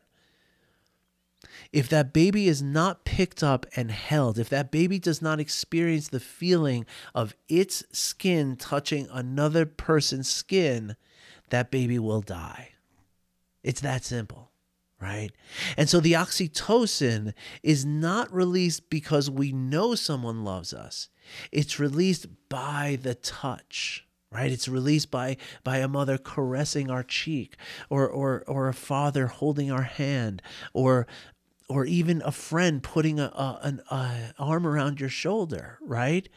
If 1.73 1.89
that 1.89 2.13
baby 2.13 2.47
is 2.47 2.63
not 2.63 3.05
picked 3.05 3.43
up 3.43 3.67
and 3.75 3.91
held, 3.91 4.39
if 4.39 4.49
that 4.51 4.71
baby 4.71 5.01
does 5.01 5.21
not 5.21 5.41
experience 5.41 6.07
the 6.07 6.21
feeling 6.21 6.87
of 7.13 7.35
its 7.49 7.83
skin 7.91 8.55
touching 8.55 9.09
another 9.11 9.67
person's 9.67 10.29
skin, 10.31 10.95
that 11.51 11.71
baby 11.71 11.99
will 11.99 12.21
die. 12.21 12.71
It's 13.63 13.81
that 13.81 14.05
simple, 14.05 14.51
right? 15.01 15.31
And 15.77 15.89
so 15.89 16.01
the 16.01 16.13
oxytocin 16.13 17.33
is 17.63 17.85
not 17.85 18.33
released 18.33 18.91
because 18.91 19.31
we 19.31 19.53
know 19.53 19.95
someone 19.95 20.45
loves 20.45 20.73
us, 20.75 21.09
it's 21.51 21.81
released 21.81 22.27
by 22.49 22.99
the 23.01 23.15
touch. 23.15 24.07
Right, 24.33 24.51
it's 24.51 24.67
released 24.67 25.13
by 25.13 25.37
by 25.63 25.77
a 25.79 25.87
mother 25.87 26.19
caressing 26.19 26.91
our 26.91 27.05
cheek, 27.05 27.57
or 27.89 28.09
or 28.09 28.43
or 28.49 28.67
a 28.67 28.75
father 28.75 29.29
holding 29.29 29.71
our 29.71 29.83
hand, 29.85 30.43
or 30.73 31.07
or 31.69 31.87
even 31.87 32.21
a 32.25 32.33
friend 32.33 32.83
putting 32.83 33.21
a, 33.21 33.27
a 33.27 33.61
an 33.63 33.81
a 33.93 34.35
arm 34.37 34.67
around 34.67 34.99
your 34.99 35.09
shoulder, 35.09 35.79
right? 35.81 36.29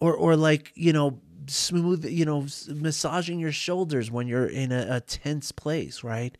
Or 0.00 0.14
or 0.14 0.36
like 0.36 0.72
you 0.74 0.92
know 0.92 1.20
smooth, 1.50 2.04
you 2.04 2.24
know, 2.24 2.46
massaging 2.68 3.38
your 3.38 3.52
shoulders 3.52 4.10
when 4.10 4.26
you're 4.26 4.46
in 4.46 4.72
a, 4.72 4.86
a 4.90 5.00
tense 5.00 5.52
place, 5.52 6.04
right? 6.04 6.36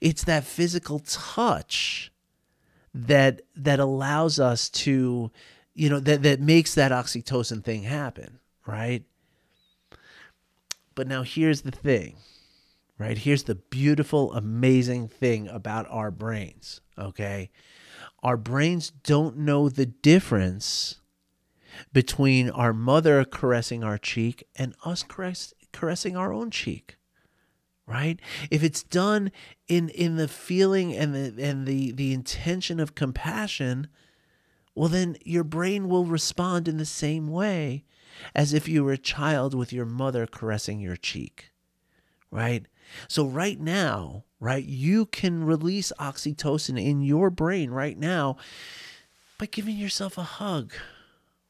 It's 0.00 0.24
that 0.24 0.44
physical 0.44 1.00
touch 1.00 2.12
that 2.92 3.42
that 3.56 3.80
allows 3.80 4.40
us 4.40 4.68
to, 4.68 5.30
you 5.74 5.88
know, 5.88 6.00
that 6.00 6.22
that 6.22 6.40
makes 6.40 6.74
that 6.74 6.92
oxytocin 6.92 7.64
thing 7.64 7.84
happen, 7.84 8.40
right? 8.66 9.04
But 10.94 11.06
now 11.06 11.22
here's 11.22 11.62
the 11.62 11.70
thing, 11.70 12.16
right? 12.98 13.16
Here's 13.16 13.44
the 13.44 13.54
beautiful, 13.54 14.34
amazing 14.34 15.08
thing 15.08 15.48
about 15.48 15.86
our 15.88 16.10
brains, 16.10 16.80
okay? 16.98 17.50
Our 18.22 18.36
brains 18.36 18.90
don't 18.90 19.38
know 19.38 19.68
the 19.68 19.86
difference 19.86 20.99
between 21.92 22.50
our 22.50 22.72
mother 22.72 23.24
caressing 23.24 23.84
our 23.84 23.98
cheek 23.98 24.44
and 24.56 24.74
us 24.84 25.02
caress, 25.02 25.54
caressing 25.72 26.16
our 26.16 26.32
own 26.32 26.50
cheek 26.50 26.96
right? 27.90 28.20
If 28.50 28.62
it's 28.62 28.84
done 28.84 29.32
in 29.66 29.88
in 29.90 30.16
the 30.16 30.28
feeling 30.28 30.94
and 30.94 31.14
the 31.14 31.42
and 31.42 31.66
the 31.66 31.90
the 31.90 32.12
intention 32.12 32.78
of 32.78 32.94
compassion 32.94 33.88
well 34.74 34.88
then 34.88 35.16
your 35.24 35.44
brain 35.44 35.88
will 35.88 36.04
respond 36.04 36.68
in 36.68 36.78
the 36.78 36.84
same 36.84 37.26
way 37.26 37.84
as 38.34 38.52
if 38.54 38.68
you 38.68 38.84
were 38.84 38.92
a 38.92 38.98
child 38.98 39.54
with 39.54 39.72
your 39.72 39.84
mother 39.84 40.26
caressing 40.26 40.80
your 40.80 40.96
cheek 40.96 41.50
right? 42.30 42.66
So 43.08 43.26
right 43.26 43.58
now 43.58 44.24
right 44.38 44.64
you 44.64 45.06
can 45.06 45.44
release 45.44 45.92
oxytocin 45.98 46.82
in 46.82 47.02
your 47.02 47.28
brain 47.28 47.70
right 47.70 47.98
now 47.98 48.36
by 49.36 49.46
giving 49.46 49.76
yourself 49.76 50.16
a 50.16 50.22
hug 50.22 50.74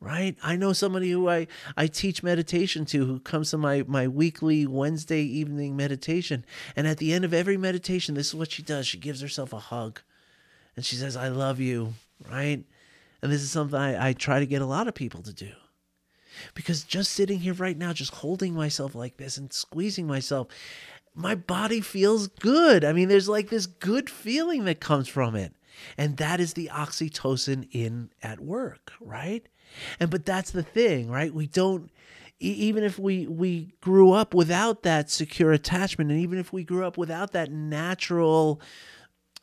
right? 0.00 0.36
I 0.42 0.56
know 0.56 0.72
somebody 0.72 1.10
who 1.10 1.28
I, 1.28 1.46
I 1.76 1.86
teach 1.86 2.22
meditation 2.22 2.86
to 2.86 3.04
who 3.04 3.20
comes 3.20 3.50
to 3.50 3.58
my, 3.58 3.84
my 3.86 4.08
weekly 4.08 4.66
Wednesday 4.66 5.22
evening 5.22 5.76
meditation. 5.76 6.44
And 6.74 6.86
at 6.86 6.98
the 6.98 7.12
end 7.12 7.24
of 7.24 7.34
every 7.34 7.58
meditation, 7.58 8.14
this 8.14 8.28
is 8.28 8.34
what 8.34 8.50
she 8.50 8.62
does. 8.62 8.86
She 8.86 8.98
gives 8.98 9.20
herself 9.20 9.52
a 9.52 9.58
hug 9.58 10.00
and 10.74 10.84
she 10.84 10.96
says, 10.96 11.16
I 11.16 11.28
love 11.28 11.60
you, 11.60 11.94
right? 12.30 12.64
And 13.22 13.30
this 13.30 13.42
is 13.42 13.50
something 13.50 13.78
I, 13.78 14.08
I 14.08 14.12
try 14.14 14.40
to 14.40 14.46
get 14.46 14.62
a 14.62 14.66
lot 14.66 14.88
of 14.88 14.94
people 14.94 15.22
to 15.22 15.32
do. 15.32 15.52
Because 16.54 16.84
just 16.84 17.12
sitting 17.12 17.40
here 17.40 17.52
right 17.52 17.76
now, 17.76 17.92
just 17.92 18.14
holding 18.14 18.54
myself 18.54 18.94
like 18.94 19.18
this 19.18 19.36
and 19.36 19.52
squeezing 19.52 20.06
myself, 20.06 20.48
my 21.14 21.34
body 21.34 21.82
feels 21.82 22.28
good. 22.28 22.84
I 22.84 22.94
mean, 22.94 23.08
there's 23.08 23.28
like 23.28 23.50
this 23.50 23.66
good 23.66 24.08
feeling 24.08 24.64
that 24.64 24.80
comes 24.80 25.08
from 25.08 25.34
it. 25.34 25.52
And 25.98 26.16
that 26.16 26.40
is 26.40 26.54
the 26.54 26.70
oxytocin 26.72 27.68
in 27.72 28.10
at 28.22 28.40
work, 28.40 28.92
right? 29.00 29.46
And 29.98 30.10
but 30.10 30.24
that's 30.24 30.50
the 30.50 30.62
thing, 30.62 31.10
right? 31.10 31.32
We 31.32 31.46
don't 31.46 31.90
even 32.40 32.82
if 32.84 32.98
we 32.98 33.26
we 33.26 33.74
grew 33.80 34.12
up 34.12 34.34
without 34.34 34.82
that 34.82 35.10
secure 35.10 35.52
attachment 35.52 36.10
and 36.10 36.18
even 36.20 36.38
if 36.38 36.52
we 36.52 36.64
grew 36.64 36.86
up 36.86 36.96
without 36.96 37.32
that 37.32 37.52
natural 37.52 38.60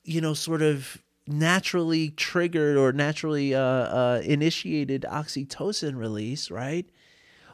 you 0.03 0.19
know 0.19 0.33
sort 0.33 0.61
of 0.61 0.97
naturally 1.27 2.09
triggered 2.09 2.77
or 2.77 2.91
naturally 2.91 3.53
uh, 3.53 3.59
uh, 3.59 4.21
initiated 4.23 5.05
oxytocin 5.09 5.95
release 5.95 6.49
right? 6.49 6.89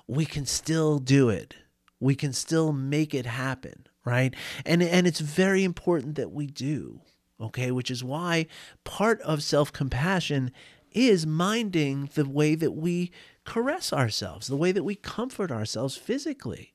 We 0.07 0.25
can 0.25 0.45
still 0.45 0.99
do 0.99 1.29
it. 1.29 1.55
We 1.99 2.15
can 2.15 2.33
still 2.33 2.71
make 2.71 3.13
it 3.13 3.25
happen 3.25 3.88
right? 4.05 4.33
And 4.65 4.81
and 4.81 5.05
it's 5.05 5.19
very 5.19 5.63
important 5.63 6.15
that 6.15 6.31
we 6.31 6.47
do 6.47 7.01
okay? 7.41 7.71
Which 7.71 7.91
is 7.91 8.03
why 8.03 8.47
part 8.83 9.19
of 9.21 9.43
self-compassion 9.43 10.51
is 10.93 11.25
minding 11.25 12.10
the 12.13 12.25
way 12.25 12.56
that 12.56 12.71
we 12.71 13.12
caress 13.45 13.91
ourselves, 13.91 14.47
the 14.47 14.56
way 14.56 14.71
that 14.71 14.84
we 14.84 14.95
comfort 14.95 15.51
ourselves 15.51 15.95
physically. 15.95 16.73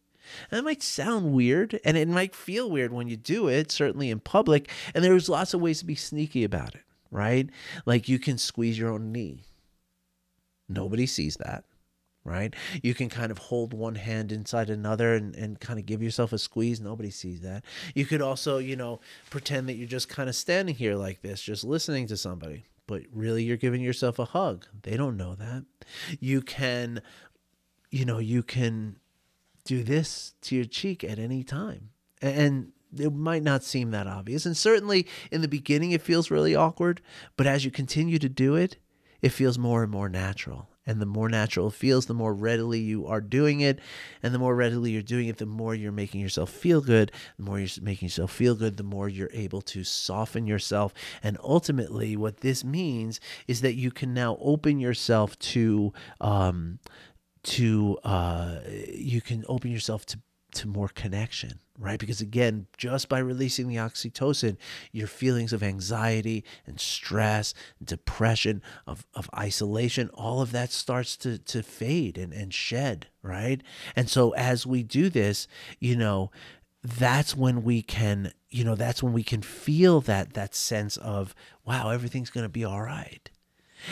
And 0.50 0.64
might 0.64 0.82
sound 0.82 1.32
weird 1.32 1.80
and 1.84 1.96
it 1.96 2.06
might 2.08 2.34
feel 2.34 2.70
weird 2.70 2.92
when 2.92 3.08
you 3.08 3.16
do 3.16 3.48
it, 3.48 3.72
certainly 3.72 4.10
in 4.10 4.20
public. 4.20 4.68
And 4.94 5.02
there's 5.02 5.28
lots 5.28 5.54
of 5.54 5.60
ways 5.60 5.78
to 5.78 5.86
be 5.86 5.94
sneaky 5.94 6.44
about 6.44 6.74
it, 6.74 6.82
right? 7.10 7.48
Like 7.86 8.08
you 8.08 8.18
can 8.18 8.36
squeeze 8.36 8.78
your 8.78 8.90
own 8.90 9.10
knee. 9.10 9.44
Nobody 10.68 11.06
sees 11.06 11.36
that, 11.36 11.64
right? 12.24 12.54
You 12.82 12.92
can 12.92 13.08
kind 13.08 13.30
of 13.30 13.38
hold 13.38 13.72
one 13.72 13.94
hand 13.94 14.30
inside 14.30 14.68
another 14.68 15.14
and, 15.14 15.34
and 15.34 15.58
kind 15.58 15.78
of 15.78 15.86
give 15.86 16.02
yourself 16.02 16.34
a 16.34 16.38
squeeze. 16.38 16.78
Nobody 16.78 17.10
sees 17.10 17.40
that. 17.40 17.64
You 17.94 18.04
could 18.04 18.20
also, 18.20 18.58
you 18.58 18.76
know, 18.76 19.00
pretend 19.30 19.66
that 19.70 19.76
you're 19.76 19.88
just 19.88 20.10
kind 20.10 20.28
of 20.28 20.34
standing 20.34 20.74
here 20.74 20.94
like 20.94 21.22
this, 21.22 21.40
just 21.40 21.64
listening 21.64 22.06
to 22.08 22.18
somebody 22.18 22.66
but 22.88 23.02
really 23.12 23.44
you're 23.44 23.56
giving 23.56 23.80
yourself 23.80 24.18
a 24.18 24.24
hug. 24.24 24.66
They 24.82 24.96
don't 24.96 25.16
know 25.16 25.36
that. 25.36 25.64
You 26.18 26.40
can, 26.42 27.00
you 27.90 28.04
know, 28.04 28.18
you 28.18 28.42
can 28.42 28.96
do 29.64 29.84
this 29.84 30.34
to 30.40 30.56
your 30.56 30.64
cheek 30.64 31.04
at 31.04 31.20
any 31.20 31.44
time. 31.44 31.90
And 32.20 32.72
it 32.98 33.12
might 33.12 33.44
not 33.44 33.62
seem 33.62 33.92
that 33.92 34.08
obvious. 34.08 34.46
And 34.46 34.56
certainly 34.56 35.06
in 35.30 35.42
the 35.42 35.48
beginning, 35.48 35.92
it 35.92 36.02
feels 36.02 36.30
really 36.30 36.56
awkward. 36.56 37.00
But 37.36 37.46
as 37.46 37.64
you 37.64 37.70
continue 37.70 38.18
to 38.18 38.28
do 38.28 38.56
it, 38.56 38.78
it 39.20 39.28
feels 39.28 39.58
more 39.58 39.82
and 39.82 39.92
more 39.92 40.08
natural. 40.08 40.70
And 40.88 41.00
the 41.00 41.06
more 41.06 41.28
natural 41.28 41.68
it 41.68 41.74
feels, 41.74 42.06
the 42.06 42.14
more 42.14 42.34
readily 42.34 42.80
you 42.80 43.06
are 43.06 43.20
doing 43.20 43.60
it. 43.60 43.78
And 44.22 44.34
the 44.34 44.38
more 44.38 44.56
readily 44.56 44.90
you're 44.92 45.02
doing 45.02 45.28
it, 45.28 45.36
the 45.36 45.46
more 45.46 45.74
you're 45.74 45.92
making 45.92 46.20
yourself 46.20 46.50
feel 46.50 46.80
good. 46.80 47.12
The 47.36 47.44
more 47.44 47.60
you're 47.60 47.68
making 47.82 48.06
yourself 48.06 48.32
feel 48.32 48.54
good, 48.54 48.76
the 48.76 48.82
more 48.82 49.08
you're 49.08 49.30
able 49.32 49.60
to 49.62 49.84
soften 49.84 50.46
yourself. 50.46 50.94
And 51.22 51.36
ultimately, 51.44 52.16
what 52.16 52.38
this 52.38 52.64
means 52.64 53.20
is 53.46 53.60
that 53.60 53.74
you 53.74 53.90
can 53.90 54.14
now 54.14 54.38
open 54.40 54.80
yourself 54.80 55.38
to, 55.38 55.92
um, 56.20 56.78
to, 57.44 57.98
uh, 58.02 58.60
you 58.92 59.20
can 59.20 59.44
open 59.48 59.70
yourself 59.70 60.04
to 60.06 60.18
to 60.50 60.66
more 60.66 60.88
connection, 60.88 61.60
right? 61.78 61.98
Because 61.98 62.20
again, 62.20 62.66
just 62.76 63.08
by 63.08 63.18
releasing 63.18 63.68
the 63.68 63.76
oxytocin, 63.76 64.56
your 64.92 65.06
feelings 65.06 65.52
of 65.52 65.62
anxiety 65.62 66.44
and 66.66 66.80
stress, 66.80 67.54
depression, 67.82 68.62
of, 68.86 69.06
of 69.14 69.30
isolation, 69.36 70.10
all 70.14 70.42
of 70.42 70.52
that 70.52 70.72
starts 70.72 71.16
to, 71.18 71.38
to 71.38 71.62
fade 71.62 72.18
and, 72.18 72.32
and 72.32 72.52
shed, 72.52 73.06
right? 73.22 73.62
And 73.94 74.10
so 74.10 74.30
as 74.32 74.66
we 74.66 74.82
do 74.82 75.08
this, 75.08 75.46
you 75.78 75.96
know, 75.96 76.30
that's 76.82 77.36
when 77.36 77.62
we 77.62 77.82
can, 77.82 78.32
you 78.50 78.64
know, 78.64 78.74
that's 78.74 79.02
when 79.02 79.12
we 79.12 79.22
can 79.22 79.42
feel 79.42 80.00
that 80.02 80.34
that 80.34 80.54
sense 80.54 80.96
of, 80.96 81.34
wow, 81.64 81.90
everything's 81.90 82.30
gonna 82.30 82.48
be 82.48 82.64
all 82.64 82.82
right. 82.82 83.30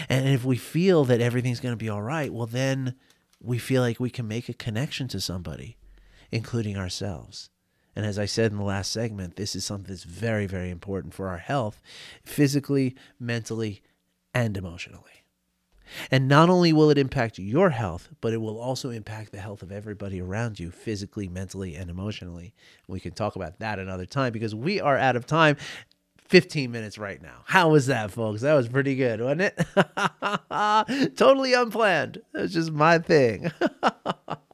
And 0.08 0.28
if 0.28 0.44
we 0.44 0.56
feel 0.56 1.04
that 1.04 1.20
everything's 1.20 1.60
gonna 1.60 1.76
be 1.76 1.88
all 1.88 2.02
right, 2.02 2.32
well 2.32 2.46
then 2.46 2.94
we 3.40 3.58
feel 3.58 3.82
like 3.82 4.00
we 4.00 4.10
can 4.10 4.26
make 4.26 4.48
a 4.48 4.54
connection 4.54 5.06
to 5.08 5.20
somebody 5.20 5.76
including 6.32 6.76
ourselves. 6.76 7.50
And 7.96 8.04
as 8.04 8.18
I 8.18 8.26
said 8.26 8.52
in 8.52 8.58
the 8.58 8.64
last 8.64 8.92
segment, 8.92 9.36
this 9.36 9.56
is 9.56 9.64
something 9.64 9.88
that's 9.88 10.04
very, 10.04 10.46
very 10.46 10.70
important 10.70 11.14
for 11.14 11.28
our 11.28 11.38
health, 11.38 11.80
physically, 12.24 12.94
mentally, 13.18 13.82
and 14.34 14.54
emotionally. 14.56 15.02
And 16.10 16.28
not 16.28 16.50
only 16.50 16.72
will 16.72 16.90
it 16.90 16.98
impact 16.98 17.38
your 17.38 17.70
health, 17.70 18.10
but 18.20 18.32
it 18.32 18.38
will 18.38 18.58
also 18.58 18.90
impact 18.90 19.32
the 19.32 19.38
health 19.38 19.62
of 19.62 19.72
everybody 19.72 20.20
around 20.20 20.60
you, 20.60 20.70
physically, 20.70 21.28
mentally, 21.28 21.74
and 21.74 21.88
emotionally. 21.88 22.54
We 22.86 23.00
can 23.00 23.12
talk 23.12 23.36
about 23.36 23.60
that 23.60 23.78
another 23.78 24.04
time 24.04 24.32
because 24.32 24.54
we 24.54 24.80
are 24.80 24.98
out 24.98 25.16
of 25.16 25.26
time. 25.26 25.56
15 26.28 26.72
minutes 26.72 26.98
right 26.98 27.22
now. 27.22 27.42
How 27.44 27.68
was 27.68 27.86
that, 27.86 28.10
folks? 28.10 28.40
That 28.40 28.54
was 28.54 28.68
pretty 28.68 28.96
good, 28.96 29.20
wasn't 29.20 29.42
it? 29.42 31.14
totally 31.16 31.54
unplanned. 31.54 32.20
That's 32.32 32.52
just 32.52 32.72
my 32.72 32.98
thing. 32.98 33.52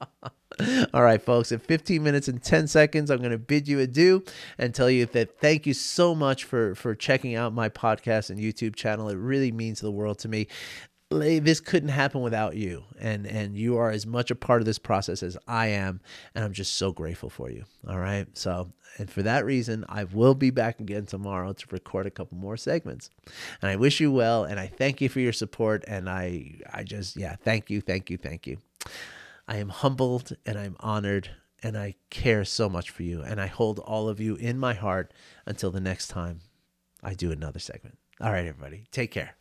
All 0.94 1.02
right, 1.02 1.20
folks, 1.20 1.52
in 1.52 1.58
15 1.58 2.02
minutes 2.02 2.28
and 2.28 2.42
10 2.42 2.66
seconds, 2.68 3.10
I'm 3.10 3.18
going 3.18 3.30
to 3.30 3.38
bid 3.38 3.68
you 3.68 3.80
adieu 3.80 4.24
and 4.58 4.74
tell 4.74 4.90
you 4.90 5.06
that 5.06 5.38
thank 5.38 5.66
you 5.66 5.74
so 5.74 6.14
much 6.14 6.44
for, 6.44 6.74
for 6.74 6.94
checking 6.94 7.34
out 7.34 7.52
my 7.52 7.68
podcast 7.68 8.30
and 8.30 8.38
YouTube 8.38 8.76
channel. 8.76 9.08
It 9.08 9.16
really 9.16 9.52
means 9.52 9.80
the 9.80 9.90
world 9.90 10.18
to 10.20 10.28
me. 10.28 10.48
This 11.10 11.60
couldn't 11.60 11.90
happen 11.90 12.22
without 12.22 12.56
you 12.56 12.84
and 12.98 13.26
and 13.26 13.54
you 13.54 13.76
are 13.76 13.90
as 13.90 14.06
much 14.06 14.30
a 14.30 14.34
part 14.34 14.62
of 14.62 14.64
this 14.64 14.78
process 14.78 15.22
as 15.22 15.36
I 15.46 15.66
am 15.66 16.00
and 16.34 16.42
I'm 16.42 16.54
just 16.54 16.72
so 16.76 16.90
grateful 16.90 17.28
for 17.28 17.50
you. 17.50 17.64
All 17.86 17.98
right 17.98 18.26
so 18.32 18.72
and 18.96 19.10
for 19.10 19.22
that 19.22 19.44
reason 19.44 19.84
I 19.90 20.04
will 20.04 20.34
be 20.34 20.48
back 20.48 20.80
again 20.80 21.04
tomorrow 21.04 21.52
to 21.52 21.66
record 21.70 22.06
a 22.06 22.10
couple 22.10 22.38
more 22.38 22.56
segments. 22.56 23.10
And 23.60 23.70
I 23.70 23.76
wish 23.76 24.00
you 24.00 24.10
well 24.10 24.44
and 24.44 24.58
I 24.58 24.68
thank 24.68 25.02
you 25.02 25.10
for 25.10 25.20
your 25.20 25.34
support 25.34 25.84
and 25.86 26.08
I 26.08 26.54
I 26.72 26.82
just 26.82 27.18
yeah 27.18 27.36
thank 27.36 27.68
you 27.68 27.82
thank 27.82 28.08
you 28.08 28.16
thank 28.16 28.46
you 28.46 28.56
I 29.52 29.56
am 29.56 29.68
humbled 29.68 30.34
and 30.46 30.58
I'm 30.58 30.76
honored 30.80 31.28
and 31.62 31.76
I 31.76 31.96
care 32.08 32.42
so 32.42 32.70
much 32.70 32.88
for 32.88 33.02
you. 33.02 33.20
And 33.20 33.38
I 33.38 33.48
hold 33.48 33.80
all 33.80 34.08
of 34.08 34.18
you 34.18 34.34
in 34.36 34.58
my 34.58 34.72
heart 34.72 35.12
until 35.44 35.70
the 35.70 35.78
next 35.78 36.08
time 36.08 36.40
I 37.02 37.12
do 37.12 37.30
another 37.30 37.58
segment. 37.58 37.98
All 38.18 38.32
right, 38.32 38.46
everybody, 38.46 38.84
take 38.90 39.10
care. 39.10 39.34